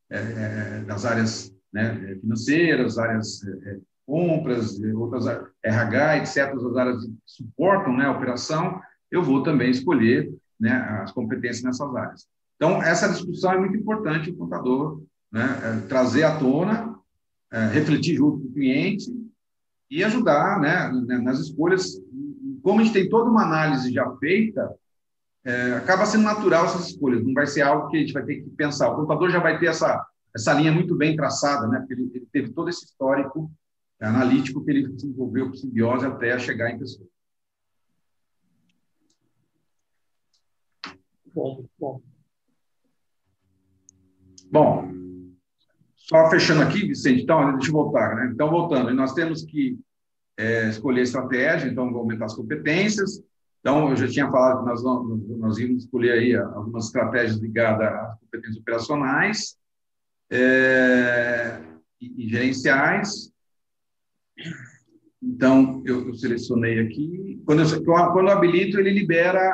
[0.09, 5.27] é, é, das áreas né, financeiras, áreas é, é compras, outras
[5.62, 11.12] RH, etc., as áreas que suportam né, a operação, eu vou também escolher né, as
[11.12, 12.27] competências nessas áreas.
[12.57, 16.99] Então, essa discussão é muito importante o contador né, é, trazer à tona,
[17.53, 19.05] é, refletir junto com o cliente
[19.90, 22.01] e ajudar né, né, nas escolhas.
[22.62, 24.75] Como a gente tem toda uma análise já feita,
[25.44, 28.42] é, acaba sendo natural essas escolhas, não vai ser algo que a gente vai ter
[28.42, 28.90] que pensar.
[28.90, 32.29] O contador já vai ter essa, essa linha muito bem traçada, né, porque ele, ele
[32.33, 33.51] teve todo esse histórico
[34.01, 37.07] analítico que ele desenvolveu com simbiose até chegar em pessoa.
[41.33, 42.03] Bom, bom.
[44.51, 44.92] Bom,
[45.94, 48.31] só fechando aqui, Vicente, então, deixa eu voltar, né?
[48.35, 49.79] Então, voltando, nós temos que
[50.40, 53.22] é, escolher estratégia, então, aumentar as competências.
[53.61, 54.83] Então, eu já tinha falado que nós,
[55.38, 59.59] nós íamos escolher aí algumas estratégias ligadas às competências operacionais
[60.31, 61.61] é,
[62.00, 63.31] e, e gerenciais.
[65.22, 67.42] Então, eu, eu, selecionei aqui.
[67.44, 69.53] Quando eu, quando eu habilito, ele libera a,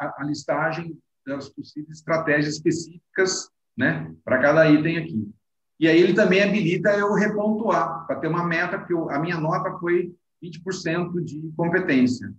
[0.00, 5.30] a, a listagem das possíveis estratégias específicas né, para cada item aqui.
[5.78, 9.38] E aí ele também habilita eu repontuar, para ter uma meta, porque eu, a minha
[9.38, 12.32] nota foi 20% de competência.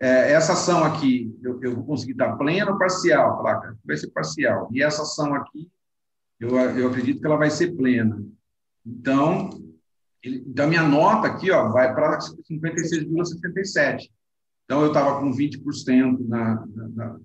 [0.00, 3.40] É, essa ação aqui, eu, eu vou conseguir dar plena ou parcial?
[3.42, 4.68] Placa, vai ser parcial.
[4.72, 5.70] E essa ação aqui,
[6.38, 8.24] eu, eu acredito que ela vai ser plena.
[8.84, 9.50] Então,
[10.22, 14.10] ele, então minha nota aqui ó, vai para 56,67.
[14.64, 17.20] Então, eu estava com 20% na, na, na,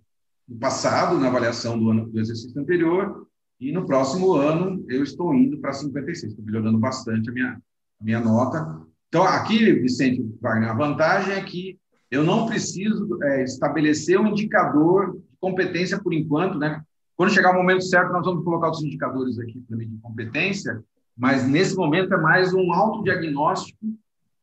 [0.48, 3.26] no passado, na avaliação do, ano, do exercício anterior,
[3.60, 6.32] e no próximo ano eu estou indo para 56.
[6.32, 7.62] Estou melhorando bastante a minha,
[8.02, 8.86] a minha nota.
[9.16, 11.80] Então, aqui, Vicente Wagner, a vantagem é que
[12.12, 16.84] eu não preciso é, estabelecer um indicador de competência por enquanto, né?
[17.16, 20.84] Quando chegar o momento certo, nós vamos colocar os indicadores aqui também de competência,
[21.16, 23.86] mas nesse momento é mais um autodiagnóstico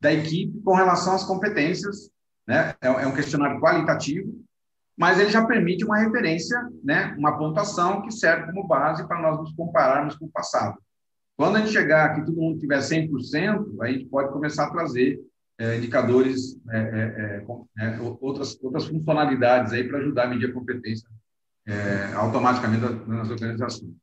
[0.01, 2.09] da equipe com relação às competências,
[2.49, 2.75] né?
[2.81, 4.43] É, é um questionário qualitativo,
[4.97, 7.15] mas ele já permite uma referência, né?
[7.19, 10.79] Uma pontuação que serve como base para nós nos compararmos com o passado.
[11.37, 15.21] Quando a gente chegar que todo mundo tiver 100%, a gente pode começar a trazer
[15.59, 17.45] é, indicadores, é, é,
[17.79, 21.09] é, é outras, outras funcionalidades aí para ajudar a medir a competência
[21.67, 23.95] é, automaticamente nas organizações.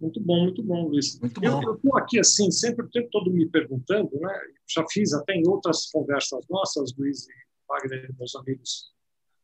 [0.00, 1.18] Muito bom, muito bom, Luiz.
[1.20, 1.62] Muito bom.
[1.62, 4.40] Eu estou aqui, assim, sempre o tempo todo me perguntando, né?
[4.68, 7.32] já fiz até em outras conversas nossas, Luiz e
[7.68, 8.92] Wagner, meus amigos.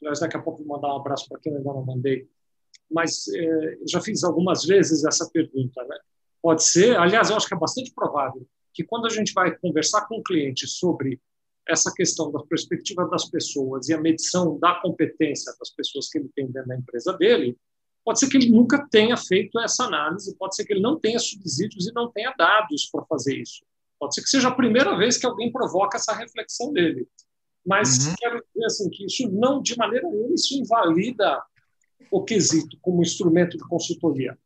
[0.01, 2.29] Aliás, daqui a pouco vou mandar um abraço para quem ainda não mandei.
[2.91, 5.97] Mas é, já fiz algumas vezes essa pergunta, né?
[6.41, 10.07] Pode ser, aliás, eu acho que é bastante provável que quando a gente vai conversar
[10.07, 11.21] com o cliente sobre
[11.69, 16.31] essa questão da perspectiva das pessoas e a medição da competência das pessoas que ele
[16.35, 17.59] tem dentro da empresa dele,
[18.05, 21.19] pode ser que ele nunca tenha feito essa análise, pode ser que ele não tenha
[21.19, 23.63] subsídios e não tenha dados para fazer isso.
[23.99, 27.07] Pode ser que seja a primeira vez que alguém provoca essa reflexão dele.
[27.67, 28.15] Mas uhum.
[28.17, 31.43] quero dizer assim, que isso não, de maneira nenhuma, isso invalida
[32.11, 34.39] o quesito como instrumento de consultoria.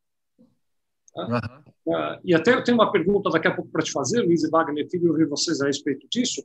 [1.15, 1.37] Uhum.
[1.85, 4.49] Uh, e até eu tenho uma pergunta daqui a pouco para te fazer, Luiz e
[4.49, 6.43] Wagner, queria ouvir vocês a respeito disso,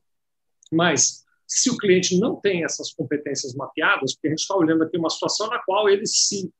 [0.70, 4.98] mas se o cliente não tem essas competências mapeadas, porque a gente está olhando aqui
[4.98, 6.52] uma situação na qual ele se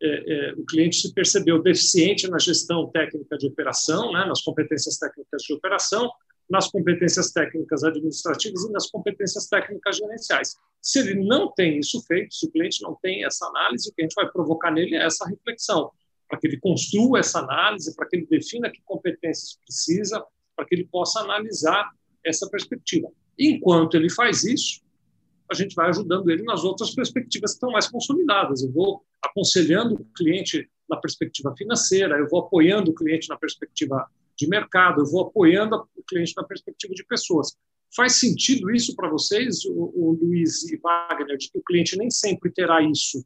[0.00, 4.98] é, é, o cliente se percebeu deficiente na gestão técnica de operação, né, nas competências
[4.98, 6.10] técnicas de operação,
[6.48, 10.54] nas competências técnicas administrativas e nas competências técnicas gerenciais.
[10.80, 14.02] Se ele não tem isso feito, se o cliente não tem essa análise, o que
[14.02, 15.90] a gente vai provocar nele é essa reflexão
[16.28, 20.74] para que ele construa essa análise, para que ele defina que competências precisa, para que
[20.74, 21.90] ele possa analisar
[22.24, 23.08] essa perspectiva.
[23.38, 24.80] Enquanto ele faz isso,
[25.50, 28.62] a gente vai ajudando ele nas outras perspectivas que estão mais consolidadas.
[28.62, 34.08] Eu vou aconselhando o cliente na perspectiva financeira, eu vou apoiando o cliente na perspectiva
[34.36, 37.56] de mercado, eu vou apoiando o cliente na perspectiva de pessoas.
[37.94, 42.10] Faz sentido isso para vocês, o, o Luiz e Wagner, de que o cliente nem
[42.10, 43.24] sempre terá isso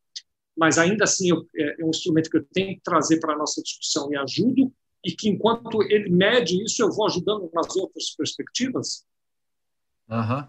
[0.61, 3.39] mas ainda assim eu, é, é um instrumento que eu tenho que trazer para a
[3.39, 4.71] nossa discussão e ajudo,
[5.03, 9.07] e que enquanto ele mede isso, eu vou ajudando nas outras perspectivas?
[10.07, 10.47] Uhum.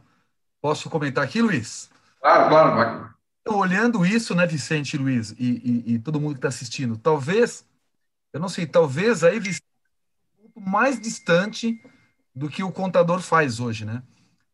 [0.59, 1.89] Posso comentar aqui, Luiz?
[2.19, 3.13] Claro, claro.
[3.41, 6.97] Então, olhando isso, né, Vicente e Luiz, e, e, e todo mundo que está assistindo,
[6.97, 7.65] talvez,
[8.33, 9.63] eu não sei, talvez aí Vicente,
[10.55, 11.81] mais distante
[12.33, 14.03] do que o contador faz hoje, né?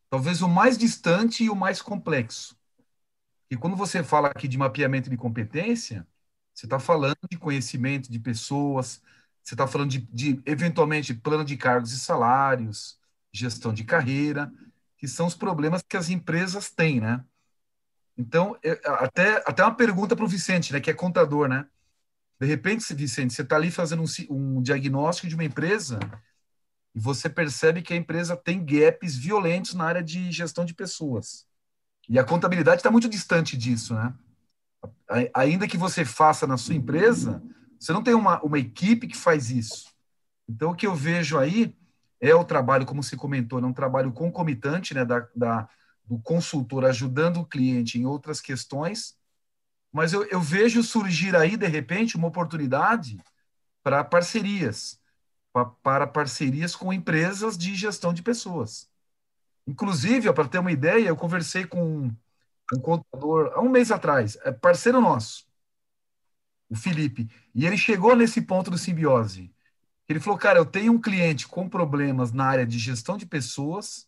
[0.09, 2.57] Talvez o mais distante e o mais complexo.
[3.49, 6.07] E quando você fala aqui de mapeamento de competência,
[6.53, 9.01] você está falando de conhecimento de pessoas,
[9.43, 12.99] você está falando de, de, eventualmente, plano de cargos e salários,
[13.31, 14.51] gestão de carreira,
[14.97, 17.23] que são os problemas que as empresas têm, né?
[18.17, 21.67] Então, até, até uma pergunta para o Vicente, né, que é contador, né?
[22.39, 25.99] De repente, Vicente, você está ali fazendo um, um diagnóstico de uma empresa
[26.93, 31.47] e você percebe que a empresa tem gaps violentos na área de gestão de pessoas.
[32.09, 34.13] E a contabilidade está muito distante disso, né?
[35.33, 37.41] Ainda que você faça na sua empresa,
[37.79, 39.93] você não tem uma, uma equipe que faz isso.
[40.47, 41.75] Então, o que eu vejo aí
[42.19, 45.69] é o trabalho, como você comentou, é um trabalho concomitante né, da, da,
[46.05, 49.15] do consultor ajudando o cliente em outras questões,
[49.97, 53.17] mas eu, eu vejo surgir aí, de repente, uma oportunidade
[53.81, 55.01] para parcerias,
[55.51, 58.87] pra, para parcerias com empresas de gestão de pessoas.
[59.65, 62.11] Inclusive, para ter uma ideia, eu conversei com
[62.75, 65.47] um contador há um mês atrás, é parceiro nosso,
[66.69, 69.51] o Felipe, e ele chegou nesse ponto do simbiose.
[70.07, 74.07] Ele falou, cara, eu tenho um cliente com problemas na área de gestão de pessoas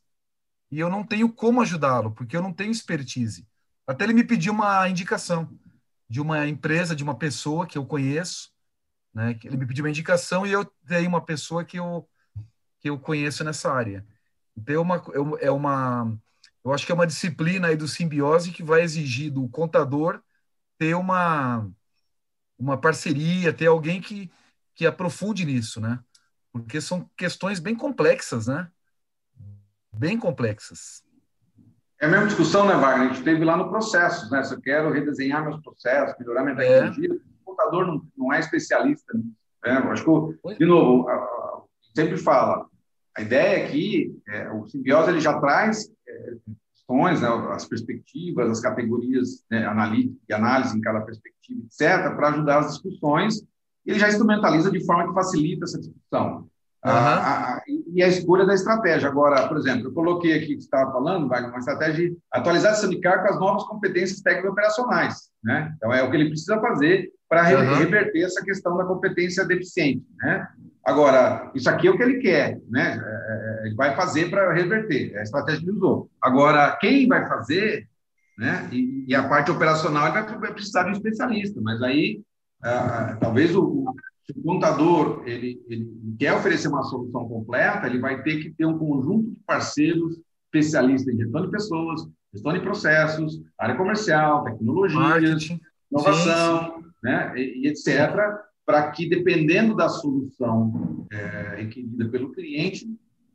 [0.70, 3.48] e eu não tenho como ajudá-lo, porque eu não tenho expertise.
[3.88, 5.50] Até ele me pediu uma indicação
[6.10, 8.52] de uma empresa, de uma pessoa que eu conheço,
[9.14, 9.38] né?
[9.44, 12.08] Ele me pediu uma indicação e eu dei uma pessoa que eu
[12.80, 14.06] que eu conheço nessa área.
[14.56, 16.18] Então, é uma, é, é uma,
[16.64, 20.22] eu acho que é uma disciplina aí do simbiose que vai exigir do contador
[20.78, 21.70] ter uma,
[22.58, 24.32] uma parceria, ter alguém que,
[24.74, 26.00] que aprofunde nisso, né?
[26.52, 28.72] Porque são questões bem complexas, né?
[29.92, 31.04] Bem complexas.
[32.02, 33.10] É a mesma discussão, né, Wagner?
[33.10, 34.42] A gente teve lá no processo, né?
[34.44, 37.14] Se eu quero redesenhar meus processos, melhorar minha tecnologia, é.
[37.14, 39.36] o contador não, não é especialista nisso.
[39.64, 39.72] Né?
[39.72, 41.62] Acho que, de novo, a, a,
[41.94, 42.66] sempre fala,
[43.18, 46.34] a ideia aqui, é, o simbiose ele já traz é,
[46.74, 49.70] questões, né, as perspectivas, as categorias né,
[50.28, 53.44] de análise em cada perspectiva, etc., para ajudar as discussões.
[53.86, 56.48] Ele já instrumentaliza de forma que facilita essa discussão.
[56.86, 56.92] Uhum.
[56.92, 57.62] A, a,
[57.94, 59.10] e a escolha da estratégia.
[59.10, 62.82] Agora, por exemplo, eu coloquei aqui que estava falando, Wagner, uma estratégia de atualizar esse
[62.82, 65.30] sindicato com as novas competências técnico-operacionais.
[65.44, 65.74] Né?
[65.76, 67.76] Então, é o que ele precisa fazer para uhum.
[67.76, 70.06] reverter essa questão da competência deficiente.
[70.20, 70.48] Né?
[70.86, 73.00] Agora, isso aqui é o que ele quer, né?
[73.04, 76.10] É, é ele vai fazer para reverter, é a estratégia que ele usou.
[76.22, 77.88] Agora, quem vai fazer,
[78.38, 78.68] né?
[78.72, 82.22] E, e a parte operacional ele vai precisar de um especialista, mas aí
[82.64, 83.86] ah, talvez o,
[84.32, 88.66] se o contador ele, ele quer oferecer uma solução completa, ele vai ter que ter
[88.66, 95.00] um conjunto de parceiros especialistas em gestão de pessoas, gestão de processos, área comercial, tecnologias,
[95.00, 95.60] Marketing.
[95.92, 96.84] inovação.
[97.02, 98.12] Né, e, e etc.,
[98.66, 102.86] para que, dependendo da solução é, requerida pelo cliente,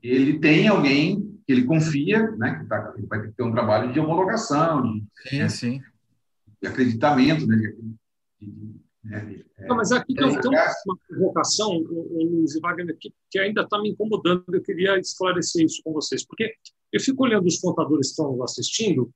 [0.03, 3.51] ele tenha alguém que ele confia, né, que tá, ele vai ter que ter um
[3.51, 5.83] trabalho de homologação, de, sim, né, sim.
[6.63, 9.45] de acreditamento, né, de, de, né?
[9.61, 14.45] Não, mas aqui tem, tem uma provocação, Luiz Wagner, que, que ainda está me incomodando.
[14.53, 16.55] Eu queria esclarecer isso com vocês, porque
[16.93, 19.11] eu fico olhando os contadores que estão assistindo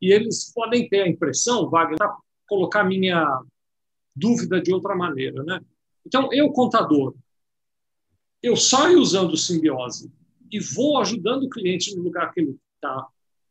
[0.00, 2.16] e eles podem ter a impressão, Wagner, para
[2.48, 3.42] colocar minha
[4.14, 5.60] dúvida de outra maneira, né?
[6.06, 7.14] Então, eu, contador,
[8.42, 10.10] eu saio usando o simbiose
[10.50, 13.06] e vou ajudando o cliente no lugar que ele está,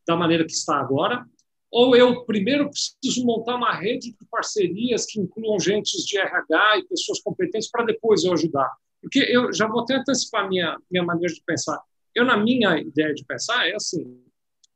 [0.06, 1.28] da maneira que está agora,
[1.76, 6.88] ou eu primeiro preciso montar uma rede de parcerias que incluam gente de RH e
[6.88, 8.72] pessoas competentes para depois eu ajudar?
[9.02, 11.78] Porque eu já vou até antecipar minha minha maneira de pensar.
[12.14, 14.24] Eu na minha ideia de pensar é assim: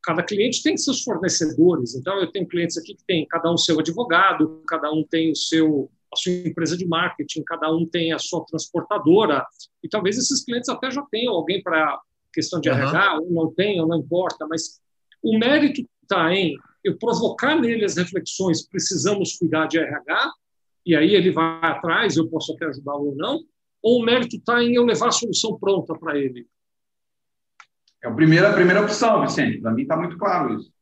[0.03, 1.95] cada cliente tem seus fornecedores.
[1.95, 5.37] Então eu tenho clientes aqui que tem cada um seu advogado, cada um tem o
[5.37, 9.47] seu a sua empresa de marketing, cada um tem a sua transportadora.
[9.83, 11.99] E talvez esses clientes até já tenham alguém para
[12.31, 12.77] questão de uhum.
[12.77, 14.83] RH, ou não tenham, não importa, mas
[15.23, 20.33] o mérito está em eu provocar nele as reflexões, precisamos cuidar de RH,
[20.87, 23.41] e aí ele vai atrás, eu posso até ajudá-lo ou não,
[23.83, 26.47] ou o mérito está em eu levar a solução pronta para ele?
[28.03, 29.61] É a primeira, a primeira opção, Vicente.
[29.61, 30.73] Para mim está muito claro isso.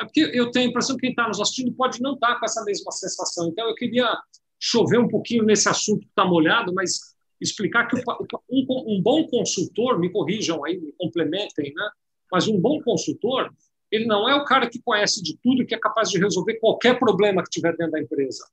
[0.00, 2.38] É porque eu tenho a impressão que quem está nos assistindo pode não estar tá
[2.40, 3.48] com essa mesma sensação.
[3.48, 4.10] Então, eu queria
[4.58, 6.98] chover um pouquinho nesse assunto que está molhado, mas
[7.40, 11.90] explicar que um, um, bom consultor, me corrijam aí, me complementem, né?
[12.30, 13.50] mas um bom consultor,
[13.90, 16.54] ele não é o cara que conhece de tudo e que é capaz de resolver
[16.54, 18.44] qualquer problema que tiver dentro da empresa.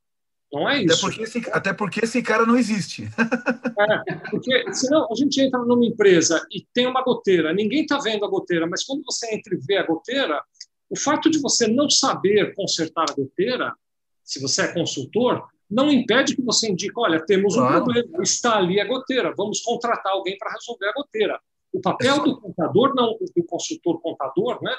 [0.52, 0.94] Não é isso.
[0.94, 3.04] Até porque esse, até porque esse cara não existe.
[3.06, 8.26] É, porque senão a gente entra numa empresa e tem uma goteira, ninguém está vendo
[8.26, 10.42] a goteira, mas quando você entra e vê a goteira,
[10.90, 13.74] o fato de você não saber consertar a goteira,
[14.24, 17.84] se você é consultor, não impede que você indique, olha, temos um claro.
[17.84, 21.40] problema, está ali a goteira, vamos contratar alguém para resolver a goteira.
[21.74, 24.74] O papel do contador, não do consultor contador, né,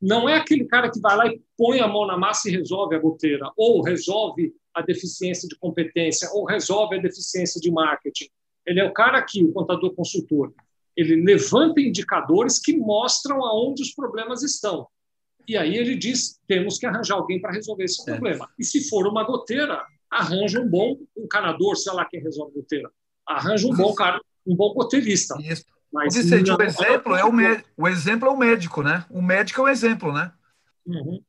[0.00, 2.94] não é aquele cara que vai lá e põe a mão na massa e resolve
[2.94, 8.28] a goteira, ou resolve a deficiência de competência, ou resolve a deficiência de marketing.
[8.66, 10.52] Ele é o cara que, o contador consultor,
[10.96, 14.86] ele levanta indicadores que mostram aonde os problemas estão.
[15.46, 18.12] E aí ele diz: temos que arranjar alguém para resolver esse é.
[18.12, 18.48] problema.
[18.58, 22.90] E se for uma goteira, arranja um bom encanador, sei lá quem resolve goteira.
[23.26, 25.36] Arranja um bom cara, um bom goteirista.
[25.40, 25.64] Isso.
[25.94, 29.04] Mas Vicente, o exemplo é o, médico, o exemplo é o médico, né?
[29.08, 30.32] O médico é o exemplo, né?
[30.84, 31.22] Uhum.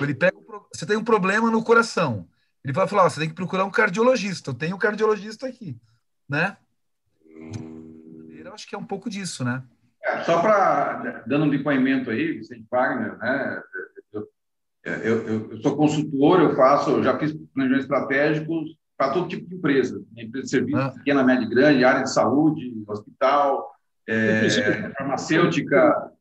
[0.00, 0.36] Ele pega,
[0.74, 2.26] você tem um problema no coração.
[2.64, 4.50] Ele vai falar, você tem que procurar um cardiologista.
[4.50, 5.76] Eu tenho um cardiologista aqui,
[6.28, 6.56] né?
[8.44, 9.62] Eu acho que é um pouco disso, né?
[10.02, 13.62] É, só para dando um depoimento aí, Vicente Wagner, né?
[14.82, 19.48] Eu, eu, eu, sou consultor, eu faço, eu já fiz planejamentos estratégicos para todo tipo
[19.48, 20.90] de empresa, empresa de serviço, ah.
[20.90, 23.77] pequena, média grande, área de saúde, hospital,
[24.08, 26.12] é, farmacêutica.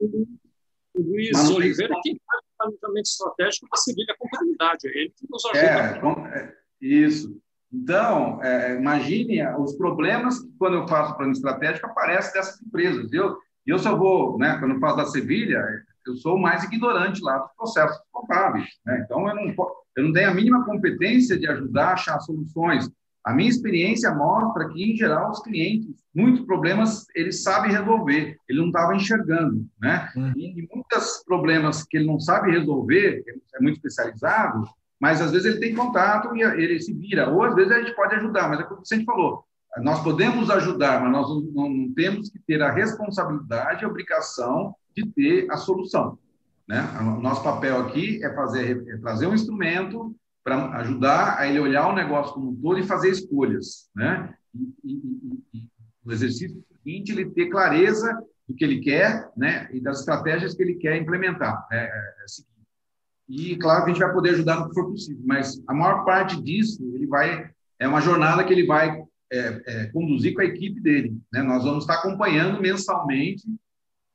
[0.95, 6.29] Luiz Oliveira, quem faz o planejamento estratégico da Sevilha Contabilidade, é ele que nos ajuda.
[6.33, 7.39] É, é isso.
[7.71, 13.11] Então, é, imagine os problemas que, quando eu faço plano estratégico, aparecem dessas empresas.
[13.11, 15.63] Eu, eu só vou, né, quando eu faço da Sevilha,
[16.05, 18.67] eu sou o mais ignorante lá dos processos contábeis.
[18.85, 19.01] Né?
[19.03, 19.55] Então, eu não,
[19.97, 22.89] eu não tenho a mínima competência de ajudar a achar soluções.
[23.23, 28.59] A minha experiência mostra que, em geral, os clientes, muitos problemas eles sabem resolver, ele
[28.59, 30.09] não estava enxergando, né?
[30.15, 30.33] Uhum.
[30.35, 34.67] E, e muitos problemas que ele não sabe resolver, ele é muito especializado,
[34.99, 37.95] mas às vezes ele tem contato e ele se vira, ou às vezes a gente
[37.95, 39.43] pode ajudar, mas é como você falou,
[39.83, 44.73] nós podemos ajudar, mas nós não, não temos que ter a responsabilidade e a obrigação
[44.95, 46.17] de ter a solução.
[46.67, 46.81] Né?
[46.99, 51.87] O nosso papel aqui é fazer é trazer um instrumento para ajudar a ele olhar
[51.89, 53.87] o negócio como um todo e fazer escolhas.
[53.95, 54.33] Né?
[54.55, 55.76] E, e, e,
[56.07, 59.69] no exercício seguinte, ele ter clareza do que ele quer né?
[59.73, 61.67] e das estratégias que ele quer implementar.
[61.69, 61.79] Né?
[61.79, 62.25] É, é
[63.29, 66.05] e, claro, que a gente vai poder ajudar no que for possível, mas a maior
[66.05, 70.45] parte disso ele vai é uma jornada que ele vai é, é, conduzir com a
[70.45, 71.19] equipe dele.
[71.31, 71.43] Né?
[71.43, 73.45] Nós vamos estar acompanhando mensalmente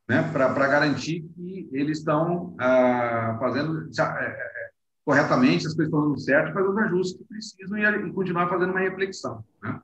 [0.09, 4.71] né, para garantir que eles estão ah, fazendo é, é,
[5.05, 8.71] corretamente, as coisas estão dando certo, fazer os ajustes que precisam e, e continuar fazendo
[8.71, 9.45] uma reflexão.
[9.63, 9.79] Né?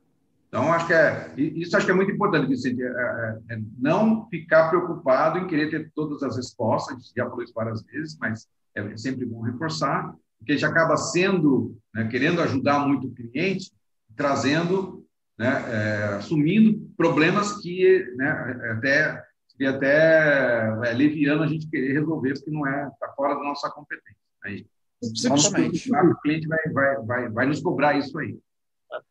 [0.49, 4.27] Então, acho que é, isso acho que é muito importante, Vicente, é, é, é, não
[4.29, 8.17] ficar preocupado em querer ter todas as respostas, a gente já falou isso várias vezes,
[8.19, 13.15] mas é sempre bom reforçar, porque a gente acaba sendo, né, querendo ajudar muito o
[13.15, 13.71] cliente,
[14.17, 15.05] trazendo,
[15.37, 18.31] né, é, assumindo problemas que né,
[18.73, 23.43] até seria até é, leviano a gente querer resolver, porque não é, está fora da
[23.43, 24.17] nossa competência.
[24.45, 24.65] Aí,
[25.03, 25.93] Exatamente.
[25.93, 28.37] O cliente vai, vai, vai, vai nos cobrar isso aí.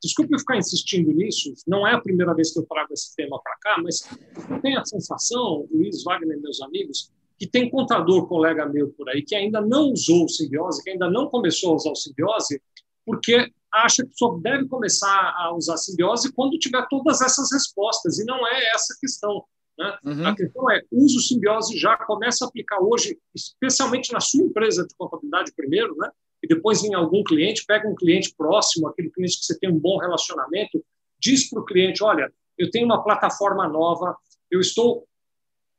[0.01, 3.39] Desculpe eu ficar insistindo nisso, não é a primeira vez que eu trago esse tema
[3.41, 4.01] para cá, mas
[4.49, 9.21] eu tenho a sensação, Luiz Wagner meus amigos, que tem contador, colega meu por aí,
[9.21, 12.61] que ainda não usou o simbiose, que ainda não começou a usar o simbiose,
[13.05, 18.25] porque acha que só deve começar a usar simbiose quando tiver todas essas respostas, e
[18.25, 19.43] não é essa a questão.
[19.78, 19.97] Né?
[20.03, 20.28] Uhum.
[20.28, 24.86] A questão é, use o simbiose já, começa a aplicar hoje, especialmente na sua empresa
[24.88, 26.09] de contabilidade primeiro, né?
[26.44, 29.80] E depois em algum cliente, pega um cliente próximo, aquele cliente que você tem um
[29.80, 30.84] bom relacionamento,
[31.20, 34.16] diz para o cliente, olha, eu tenho uma plataforma nova,
[34.50, 35.08] eu estou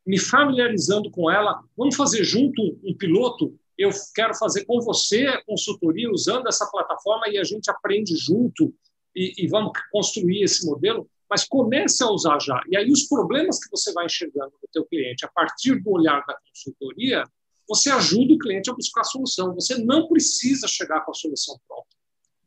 [0.06, 5.44] me familiarizando com ela, vamos fazer junto um piloto, eu quero fazer com você a
[5.44, 8.74] consultoria usando essa plataforma e a gente aprende junto
[9.14, 12.60] e, e vamos construir esse modelo, mas comece a usar já.
[12.68, 16.24] E aí os problemas que você vai enxergando no teu cliente a partir do olhar
[16.26, 17.24] da consultoria,
[17.68, 19.54] você ajuda o cliente a buscar a solução.
[19.54, 21.86] Você não precisa chegar com a solução pronta.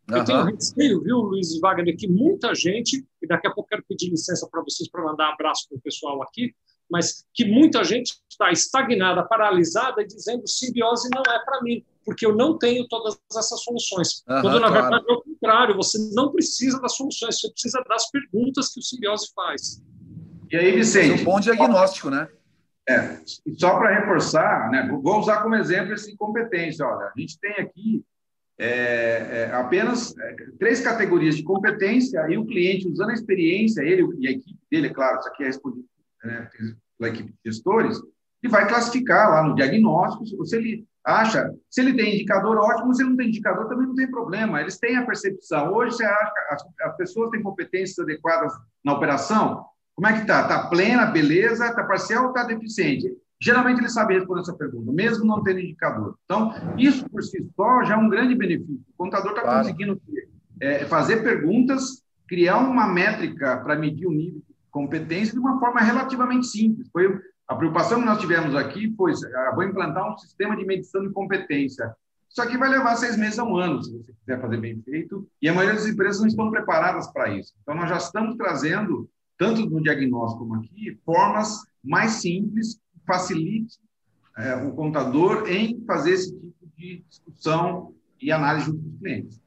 [0.09, 0.17] Uhum.
[0.17, 4.09] Eu tenho receio, viu, Luiz Wagner, que muita gente, e daqui a pouco quero pedir
[4.09, 6.53] licença para vocês para mandar um abraço para o pessoal aqui,
[6.89, 12.26] mas que muita gente está estagnada, paralisada e dizendo simbiose não é para mim, porque
[12.26, 14.24] eu não tenho todas essas soluções.
[14.28, 14.74] Uhum, Quando, na claro.
[14.74, 18.84] verdade, é o contrário, você não precisa das soluções, você precisa das perguntas que o
[18.84, 19.82] simbiose faz.
[20.51, 21.19] E aí, Vicente?
[21.19, 22.28] É um bom diagnóstico, né?
[22.89, 23.19] É,
[23.57, 26.86] só para reforçar, né, vou usar como exemplo esse competência.
[26.86, 28.03] Olha, a gente tem aqui
[28.59, 28.67] é,
[29.49, 34.27] é, apenas é, três categorias de competência e o cliente, usando a experiência, ele e
[34.27, 35.86] a equipe dele, é claro, isso aqui é respondido
[36.23, 36.47] né,
[36.97, 37.99] pela equipe de gestores,
[38.43, 43.01] e vai classificar lá no diagnóstico se ele acha, se ele tem indicador, ótimo, se
[43.01, 45.73] ele não tem indicador, também não tem problema, eles têm a percepção.
[45.73, 48.53] Hoje, você acha que as, as pessoas têm competências adequadas
[48.84, 49.65] na operação?
[49.95, 50.41] Como é que está?
[50.41, 51.67] Está plena, beleza?
[51.67, 53.11] Está parcial ou está deficiente?
[53.39, 56.15] Geralmente ele sabe responder essa pergunta, mesmo não tendo indicador.
[56.25, 58.85] Então, isso por si só já é um grande benefício.
[58.93, 59.63] O contador está claro.
[59.63, 60.01] conseguindo
[60.59, 66.47] é, fazer perguntas, criar uma métrica para medir o nível competência de uma forma relativamente
[66.47, 66.89] simples.
[66.91, 71.01] Foi a preocupação que nós tivemos aqui foi, ah, vou implantar um sistema de medição
[71.03, 71.93] de competência.
[72.29, 75.27] Isso aqui vai levar seis meses a um ano, se você quiser fazer bem feito,
[75.41, 77.53] e a maioria das empresas não estão preparadas para isso.
[77.61, 79.09] Então, nós já estamos trazendo,
[79.41, 83.79] tanto no diagnóstico como aqui, formas mais simples, que facilite
[84.37, 89.41] é, o contador em fazer esse tipo de discussão e análise junto com os clientes.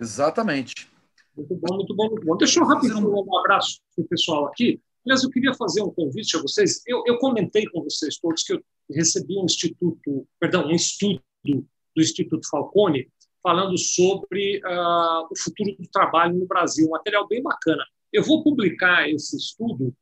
[0.00, 0.88] Exatamente.
[1.36, 2.36] Muito bom, muito bom, muito bom.
[2.38, 4.80] Deixa eu rapidinho um abraço para o pessoal aqui.
[5.04, 6.80] Aliás, eu queria fazer um convite a vocês.
[6.86, 11.66] Eu, eu comentei com vocês todos que eu recebi um instituto, perdão, um estudo do
[11.98, 13.10] Instituto Falcone
[13.42, 17.84] falando sobre uh, o futuro do trabalho no Brasil, um material bem bacana.
[18.12, 19.94] Eu vou publicar esse estudo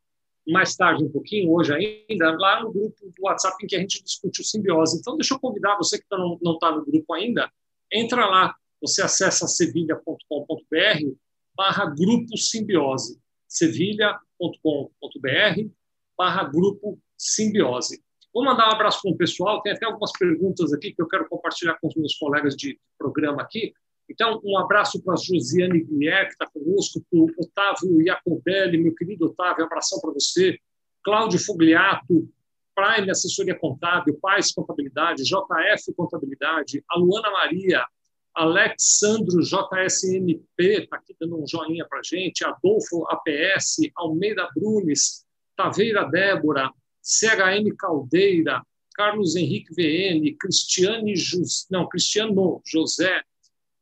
[0.46, 4.02] mais tarde um pouquinho, hoje ainda, lá no grupo do WhatsApp em que a gente
[4.02, 4.98] discute o simbiose.
[4.98, 7.50] Então, deixa eu convidar você que tá não está no grupo ainda,
[7.92, 11.16] entra lá, você acessa sevilha.com.br
[11.56, 15.70] barra grupo simbiose, sevilha.com.br
[16.16, 18.02] barra grupo simbiose.
[18.32, 21.28] Vou mandar um abraço para o pessoal, tem até algumas perguntas aqui que eu quero
[21.28, 23.72] compartilhar com os meus colegas de programa aqui.
[24.08, 28.94] Então, um abraço para a Josiane Guilherme, que está conosco, para o Otávio Iacobelli, meu
[28.94, 30.58] querido Otávio, abração para você.
[31.02, 32.28] Cláudio Fogliato,
[32.74, 37.86] Prime Assessoria Contábil, Paz Contabilidade, JF Contabilidade, a Luana Maria,
[38.34, 45.24] Alexandro JSMP está aqui dando um joinha para gente, Adolfo APS, Almeida Brunes,
[45.56, 46.70] Taveira Débora,
[47.02, 48.62] CHM Caldeira,
[48.94, 53.22] Carlos Henrique VN, Cristiane Jus, não, Cristiano José,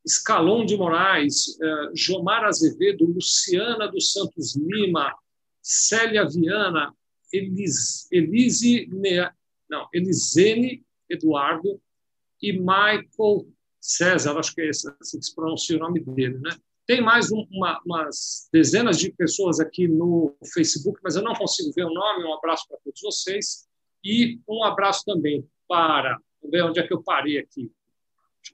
[0.05, 5.13] Escalon de Moraes, uh, Jomar Azevedo, Luciana dos Santos Lima,
[5.61, 6.93] Célia Viana,
[7.33, 8.07] Elis,
[9.69, 11.81] não, Elisene Eduardo
[12.41, 13.47] e Michael
[13.79, 16.55] César, acho que é esse, assim que se pronuncia o nome dele, né?
[16.87, 21.73] Tem mais um, uma, umas dezenas de pessoas aqui no Facebook, mas eu não consigo
[21.73, 22.23] ver o nome.
[22.23, 23.67] Um abraço para todos vocês.
[24.03, 26.19] E um abraço também para.
[26.43, 27.71] Ver onde é que eu parei aqui.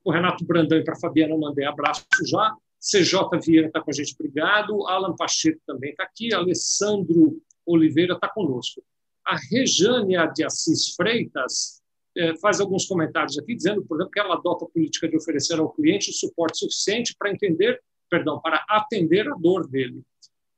[0.03, 2.55] O Renato Brandão e para Fabiana mandei abraço já.
[2.79, 4.87] CJ Vieira está com a gente, obrigado.
[4.87, 6.33] Alan Pacheco também está aqui.
[6.33, 8.83] Alessandro Oliveira está conosco.
[9.25, 11.81] A Rejânia de Assis Freitas
[12.17, 15.59] é, faz alguns comentários aqui, dizendo, por exemplo, que ela adota a política de oferecer
[15.59, 17.79] ao cliente o suporte suficiente para entender
[18.11, 20.03] perdão, para atender a dor dele.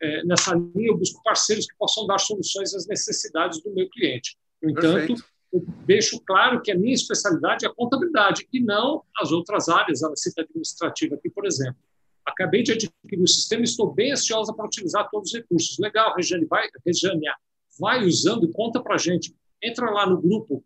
[0.02, 4.36] É, nessa linha, eu busco parceiros que possam dar soluções às necessidades do meu cliente.
[4.62, 5.26] No entanto, Perfeito.
[5.54, 10.04] Eu deixo claro que a minha especialidade é a contabilidade e não as outras áreas,
[10.04, 11.76] a cita administrativa aqui, por exemplo.
[12.26, 15.78] Acabei de adquirir o sistema e estou bem ansiosa para utilizar todos os recursos.
[15.78, 17.22] Legal, Regiane, vai, Regiane,
[17.80, 19.36] vai usando e conta para a gente.
[19.62, 20.64] Entra lá no grupo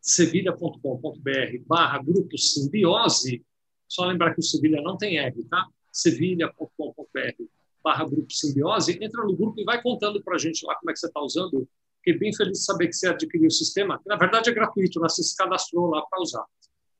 [0.00, 3.44] sevilha.com.br barra grupo simbiose.
[3.88, 5.66] Só lembrar que o Sevilha não tem R, tá?
[5.92, 7.44] sevilha.com.br
[7.82, 10.92] barra Grupo Simbiose, entra no grupo e vai contando para a gente lá como é
[10.92, 11.68] que você está usando.
[12.06, 15.00] Fiquei bem feliz de saber que você adquiriu o sistema, que na verdade é gratuito,
[15.00, 15.08] né?
[15.08, 16.44] você se cadastrou lá para usar.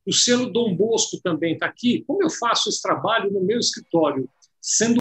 [0.04, 2.02] O selo Dom Bosco também está aqui.
[2.08, 4.28] Como eu faço esse trabalho no meu escritório,
[4.60, 4.98] sendo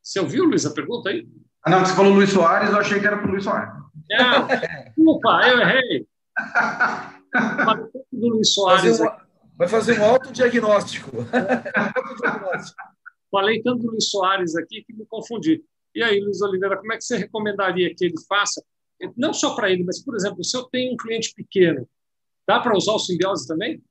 [0.00, 1.28] Você ouviu, Luiz, a pergunta aí?
[1.64, 3.74] Ah, não, você falou Luiz Soares, eu achei que era para o Luiz Soares.
[4.98, 6.06] Opa, eu errei.
[8.12, 8.98] do Luiz Soares.
[8.98, 9.16] Fazer um,
[9.56, 11.10] vai fazer um autodiagnóstico.
[13.30, 15.62] Falei tanto do Luiz Soares aqui que me confundi.
[15.94, 18.62] E aí, Luiz Oliveira, como é que você recomendaria que ele faça?
[19.16, 21.88] Não só para ele, mas, por exemplo, se eu tenho um cliente pequeno,
[22.46, 23.82] dá para usar o simbiose também?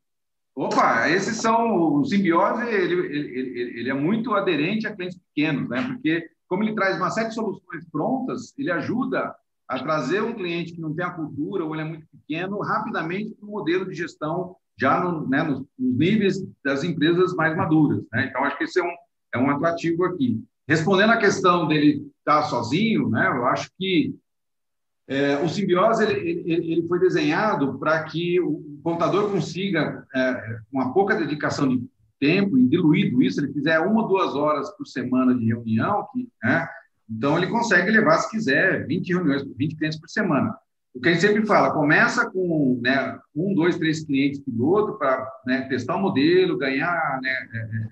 [0.55, 1.99] Opa, esses são.
[1.99, 5.81] O simbiose ele, ele, ele, é muito aderente a clientes pequenos, né?
[5.87, 9.35] porque, como ele traz uma série de soluções prontas, ele ajuda
[9.67, 13.35] a trazer um cliente que não tem a cultura ou ele é muito pequeno rapidamente
[13.35, 18.03] para o modelo de gestão já no, né, nos, nos, níveis das empresas mais maduras.
[18.11, 18.27] Né?
[18.29, 18.95] Então, acho que esse é um,
[19.33, 20.43] é um atrativo aqui.
[20.67, 24.15] Respondendo à questão dele estar sozinho, né, eu acho que
[25.07, 30.79] é, o simbiose ele, ele, ele foi desenhado para que o contador consiga, é, com
[30.79, 31.83] uma pouca dedicação de
[32.19, 36.29] tempo e diluído isso, ele fizer uma ou duas horas por semana de reunião, que,
[36.43, 36.67] né,
[37.09, 40.55] então, ele consegue levar, se quiser, 20 reuniões, 20 clientes por semana.
[40.93, 45.27] O que a gente sempre fala, começa com né, um, dois, três clientes piloto para
[45.45, 47.87] né, testar o modelo, ganhar né, é, é,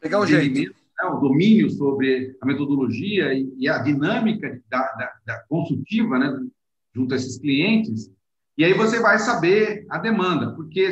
[0.00, 5.12] pegar o jeito, né, o domínio sobre a metodologia e, e a dinâmica da, da,
[5.26, 6.46] da consultiva né,
[6.94, 8.10] junto a esses clientes.
[8.56, 10.90] E aí você vai saber a demanda, porque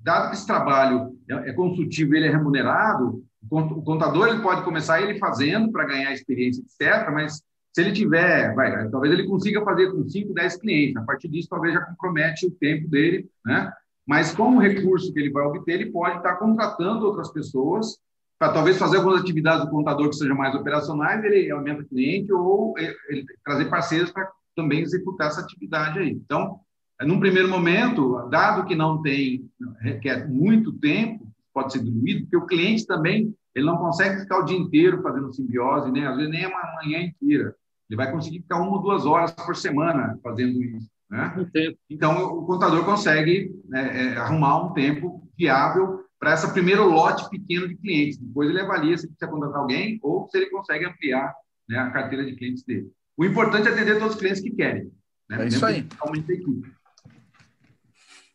[0.00, 5.00] dado que esse trabalho é, é consultivo, ele é remunerado, o contador ele pode começar
[5.00, 9.92] ele fazendo para ganhar experiência, etc., mas se ele tiver, vai, talvez ele consiga fazer
[9.92, 10.96] com 5, 10 clientes.
[10.96, 13.72] A partir disso, talvez já compromete o tempo dele, né?
[14.06, 17.98] Mas com o recurso que ele vai obter, ele pode estar contratando outras pessoas
[18.38, 22.32] para talvez fazer algumas atividades do contador que sejam mais operacionais, ele aumenta o cliente
[22.32, 26.10] ou ele, trazer parceiros para também executar essa atividade aí.
[26.10, 26.60] Então,
[27.02, 29.48] num primeiro momento, dado que não tem,
[29.80, 34.44] requer muito tempo, pode ser diluído, porque o cliente também ele não consegue ficar o
[34.44, 36.06] dia inteiro fazendo simbiose, né?
[36.06, 37.54] às vezes nem uma manhã inteira.
[37.88, 40.88] Ele vai conseguir ficar uma ou duas horas por semana fazendo isso.
[41.10, 41.72] Né?
[41.90, 47.68] Então, o contador consegue né, é, arrumar um tempo viável para esse primeiro lote pequeno
[47.68, 48.18] de clientes.
[48.18, 51.34] Depois ele avalia se precisa contratar alguém ou se ele consegue ampliar
[51.68, 52.90] né, a carteira de clientes dele.
[53.16, 54.92] O importante é atender todos os clientes que querem.
[55.28, 55.44] Né?
[55.44, 55.86] É isso aí.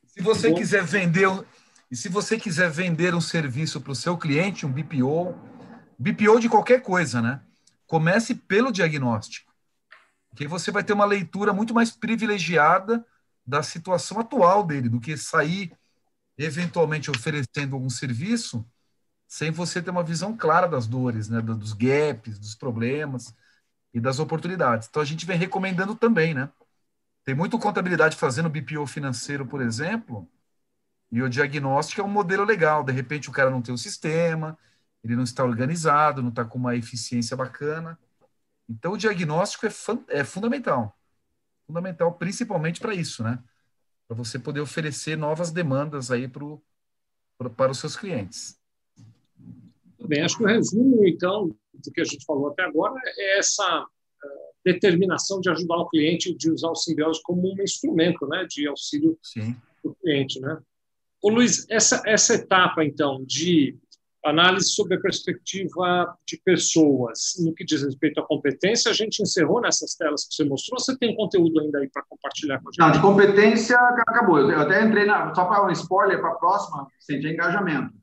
[0.07, 0.55] Se você Bom.
[0.55, 1.27] quiser vender
[1.93, 5.35] e se você quiser vender um serviço para o seu cliente, um BPO,
[5.97, 7.41] BPO de qualquer coisa, né?
[7.85, 9.53] Comece pelo diagnóstico.
[10.29, 13.05] Porque você vai ter uma leitura muito mais privilegiada
[13.45, 15.71] da situação atual dele, do que sair
[16.37, 18.65] eventualmente oferecendo algum serviço
[19.27, 23.35] sem você ter uma visão clara das dores, né, dos gaps, dos problemas
[23.93, 24.87] e das oportunidades.
[24.89, 26.49] Então a gente vem recomendando também, né?
[27.25, 30.29] Tem muito contabilidade fazendo BPO financeiro, por exemplo,
[31.11, 32.83] e o diagnóstico é um modelo legal.
[32.83, 34.57] De repente, o cara não tem o sistema,
[35.03, 37.99] ele não está organizado, não está com uma eficiência bacana.
[38.67, 39.71] Então, o diagnóstico é,
[40.09, 40.97] é fundamental.
[41.67, 43.39] Fundamental, principalmente para isso, né?
[44.13, 46.61] Para você poder oferecer novas demandas aí pro,
[47.35, 48.59] pro, para os seus clientes.
[50.05, 53.87] Bem, acho que o resumo, então, do que a gente falou até agora é essa
[54.63, 59.17] determinação de ajudar o cliente, de usar o simbiose como um instrumento né, de auxílio
[59.81, 60.39] para o cliente.
[60.39, 60.61] Né?
[61.19, 63.75] Ô, Luiz, essa, essa etapa, então, de
[64.23, 69.61] análise sobre a perspectiva de pessoas, no que diz respeito à competência, a gente encerrou
[69.61, 70.79] nessas telas que você mostrou.
[70.79, 72.79] Você tem conteúdo ainda aí para compartilhar com a gente?
[72.79, 74.39] Não, de competência acabou.
[74.39, 77.93] Eu até entrei na, só para um spoiler para a próxima, sente engajamento.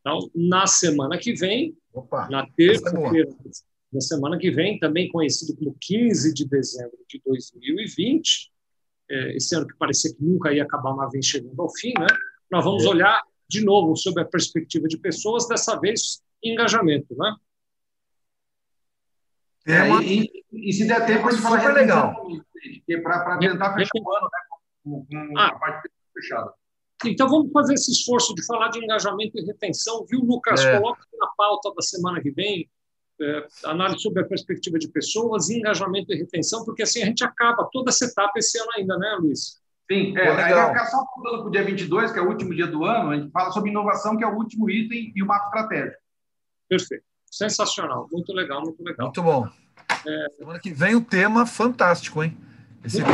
[0.00, 3.30] Então, na semana que vem, Opa, na terça-feira
[3.92, 8.50] da semana que vem, também conhecido como 15 de dezembro de 2020,
[9.10, 12.06] é, esse ano que parecia que nunca ia acabar, mas vem chegando ao fim, né?
[12.50, 12.88] Nós vamos é.
[12.88, 17.36] olhar de novo sobre a perspectiva de pessoas, dessa vez engajamento, né?
[19.66, 22.14] É, e, e, e, se der tempo, a gente fala legal.
[23.02, 24.38] Para tentar fechar o ano né,
[24.82, 25.46] com, com ah.
[25.46, 26.52] a parte fechada.
[27.04, 30.64] Então, vamos fazer esse esforço de falar de engajamento e retenção, viu, Lucas?
[30.64, 30.78] É.
[30.78, 32.68] Coloque na pauta da semana que vem
[33.20, 37.68] é, análise sobre a perspectiva de pessoas, engajamento e retenção, porque assim a gente acaba
[37.72, 39.61] toda essa etapa esse ano ainda, né, Luiz?
[39.92, 42.54] Sim, é, aí vai ficar só pulando para o dia 22, que é o último
[42.54, 45.26] dia do ano, a gente fala sobre inovação, que é o último item, e o
[45.26, 46.00] mapa estratégico.
[46.66, 47.04] Perfeito.
[47.30, 48.08] Sensacional.
[48.10, 49.06] Muito legal, muito legal.
[49.08, 49.46] Muito bom.
[50.06, 50.26] É...
[50.38, 52.34] Semana que vem o tema fantástico, hein?
[52.82, 53.02] Esse.
[53.02, 53.04] É,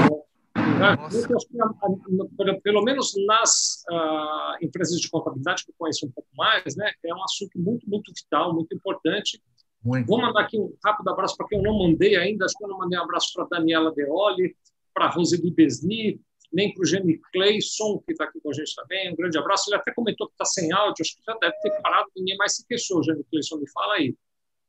[2.62, 7.14] pelo menos nas uh, empresas de contabilidade que eu conheço um pouco mais, né, é
[7.14, 9.42] um assunto muito, muito vital, muito importante.
[9.84, 10.06] Muito.
[10.06, 12.44] Vou mandar aqui um rápido abraço para quem eu não mandei ainda.
[12.44, 14.56] Acho que eu não mandei um abraço para a Daniela Deoli,
[14.94, 16.20] para a Roseli Besni,
[16.52, 19.12] nem para o Jenny Clayson, que está aqui com a gente também.
[19.12, 19.70] Um grande abraço.
[19.70, 22.56] Ele até comentou que está sem áudio, acho que já deve ter parado, ninguém mais
[22.56, 23.02] se queixou.
[23.02, 24.14] Jenny Clayson, me fala aí.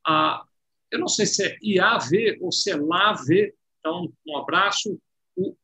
[0.05, 0.43] Ah,
[0.91, 4.99] eu não sei se é IAV ou se é LAV, então um abraço.
[5.35, 5.55] O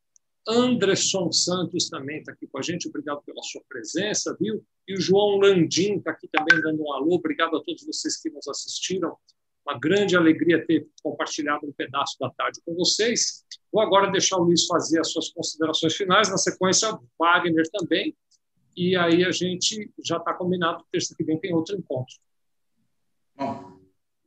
[0.47, 4.63] Anderson Santos também está aqui com a gente, obrigado pela sua presença, viu?
[4.87, 8.29] E o João Landim está aqui também dando um alô, obrigado a todos vocês que
[8.29, 9.17] nos assistiram.
[9.65, 13.43] Uma grande alegria ter compartilhado um pedaço da tarde com vocês.
[13.73, 18.15] Vou agora deixar o Luiz fazer as suas considerações finais, na sequência, Wagner também.
[18.77, 22.13] E aí a gente já está combinado, terça que vem tem outro encontro.
[23.35, 23.79] Bom,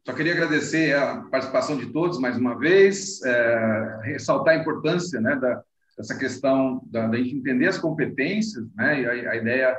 [0.05, 5.36] só queria agradecer a participação de todos mais uma vez, é, ressaltar a importância né,
[5.36, 5.62] da,
[5.97, 9.78] dessa questão da, da gente entender as competências, né, a, a ideia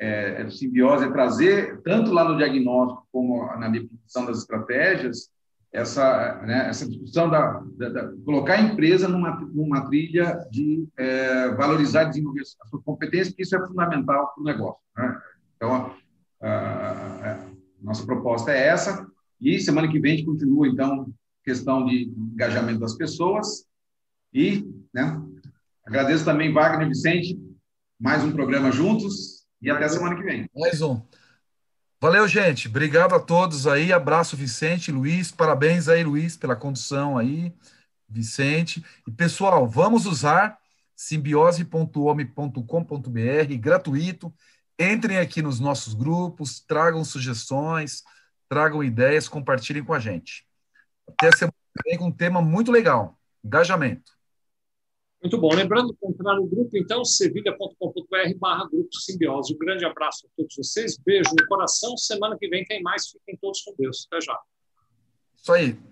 [0.00, 5.30] é, é, simbiose é trazer, tanto lá no diagnóstico como na definição das estratégias,
[5.70, 11.50] essa, né, essa discussão da, da, da, colocar a empresa numa, numa trilha de é,
[11.50, 14.80] valorizar e desenvolver as suas competências, porque isso é fundamental para o negócio.
[14.96, 15.20] Né?
[15.56, 15.94] Então,
[16.40, 17.46] a, a, a,
[17.80, 19.06] nossa proposta é essa,
[19.40, 21.06] e semana que vem a gente continua, então,
[21.44, 23.64] questão de engajamento das pessoas,
[24.32, 25.22] e né,
[25.86, 27.38] agradeço também Wagner e Vicente,
[27.98, 30.48] mais um programa juntos, e até semana que vem.
[30.54, 31.02] Mais um.
[32.00, 32.66] Valeu, gente.
[32.66, 33.92] Obrigado a todos aí.
[33.92, 35.30] Abraço, Vicente, Luiz.
[35.30, 37.54] Parabéns aí, Luiz, pela condução aí.
[38.08, 38.84] Vicente.
[39.06, 40.58] E, pessoal, vamos usar
[40.96, 44.32] simbiose.home.com.br, gratuito.
[44.78, 48.02] Entrem aqui nos nossos grupos, tragam sugestões,
[48.48, 50.46] tragam ideias, compartilhem com a gente.
[51.06, 54.12] Até a semana que vem com um tema muito legal: engajamento.
[55.22, 55.54] Muito bom.
[55.54, 59.54] Lembrando que entrar no grupo, então, sevilha.com.br barra grupo simbiose.
[59.54, 60.96] Um grande abraço a todos vocês.
[60.96, 61.96] Beijo no coração.
[61.96, 63.08] Semana que vem tem mais.
[63.08, 64.06] Fiquem todos com Deus.
[64.10, 64.38] Até já.
[65.36, 65.89] Isso aí.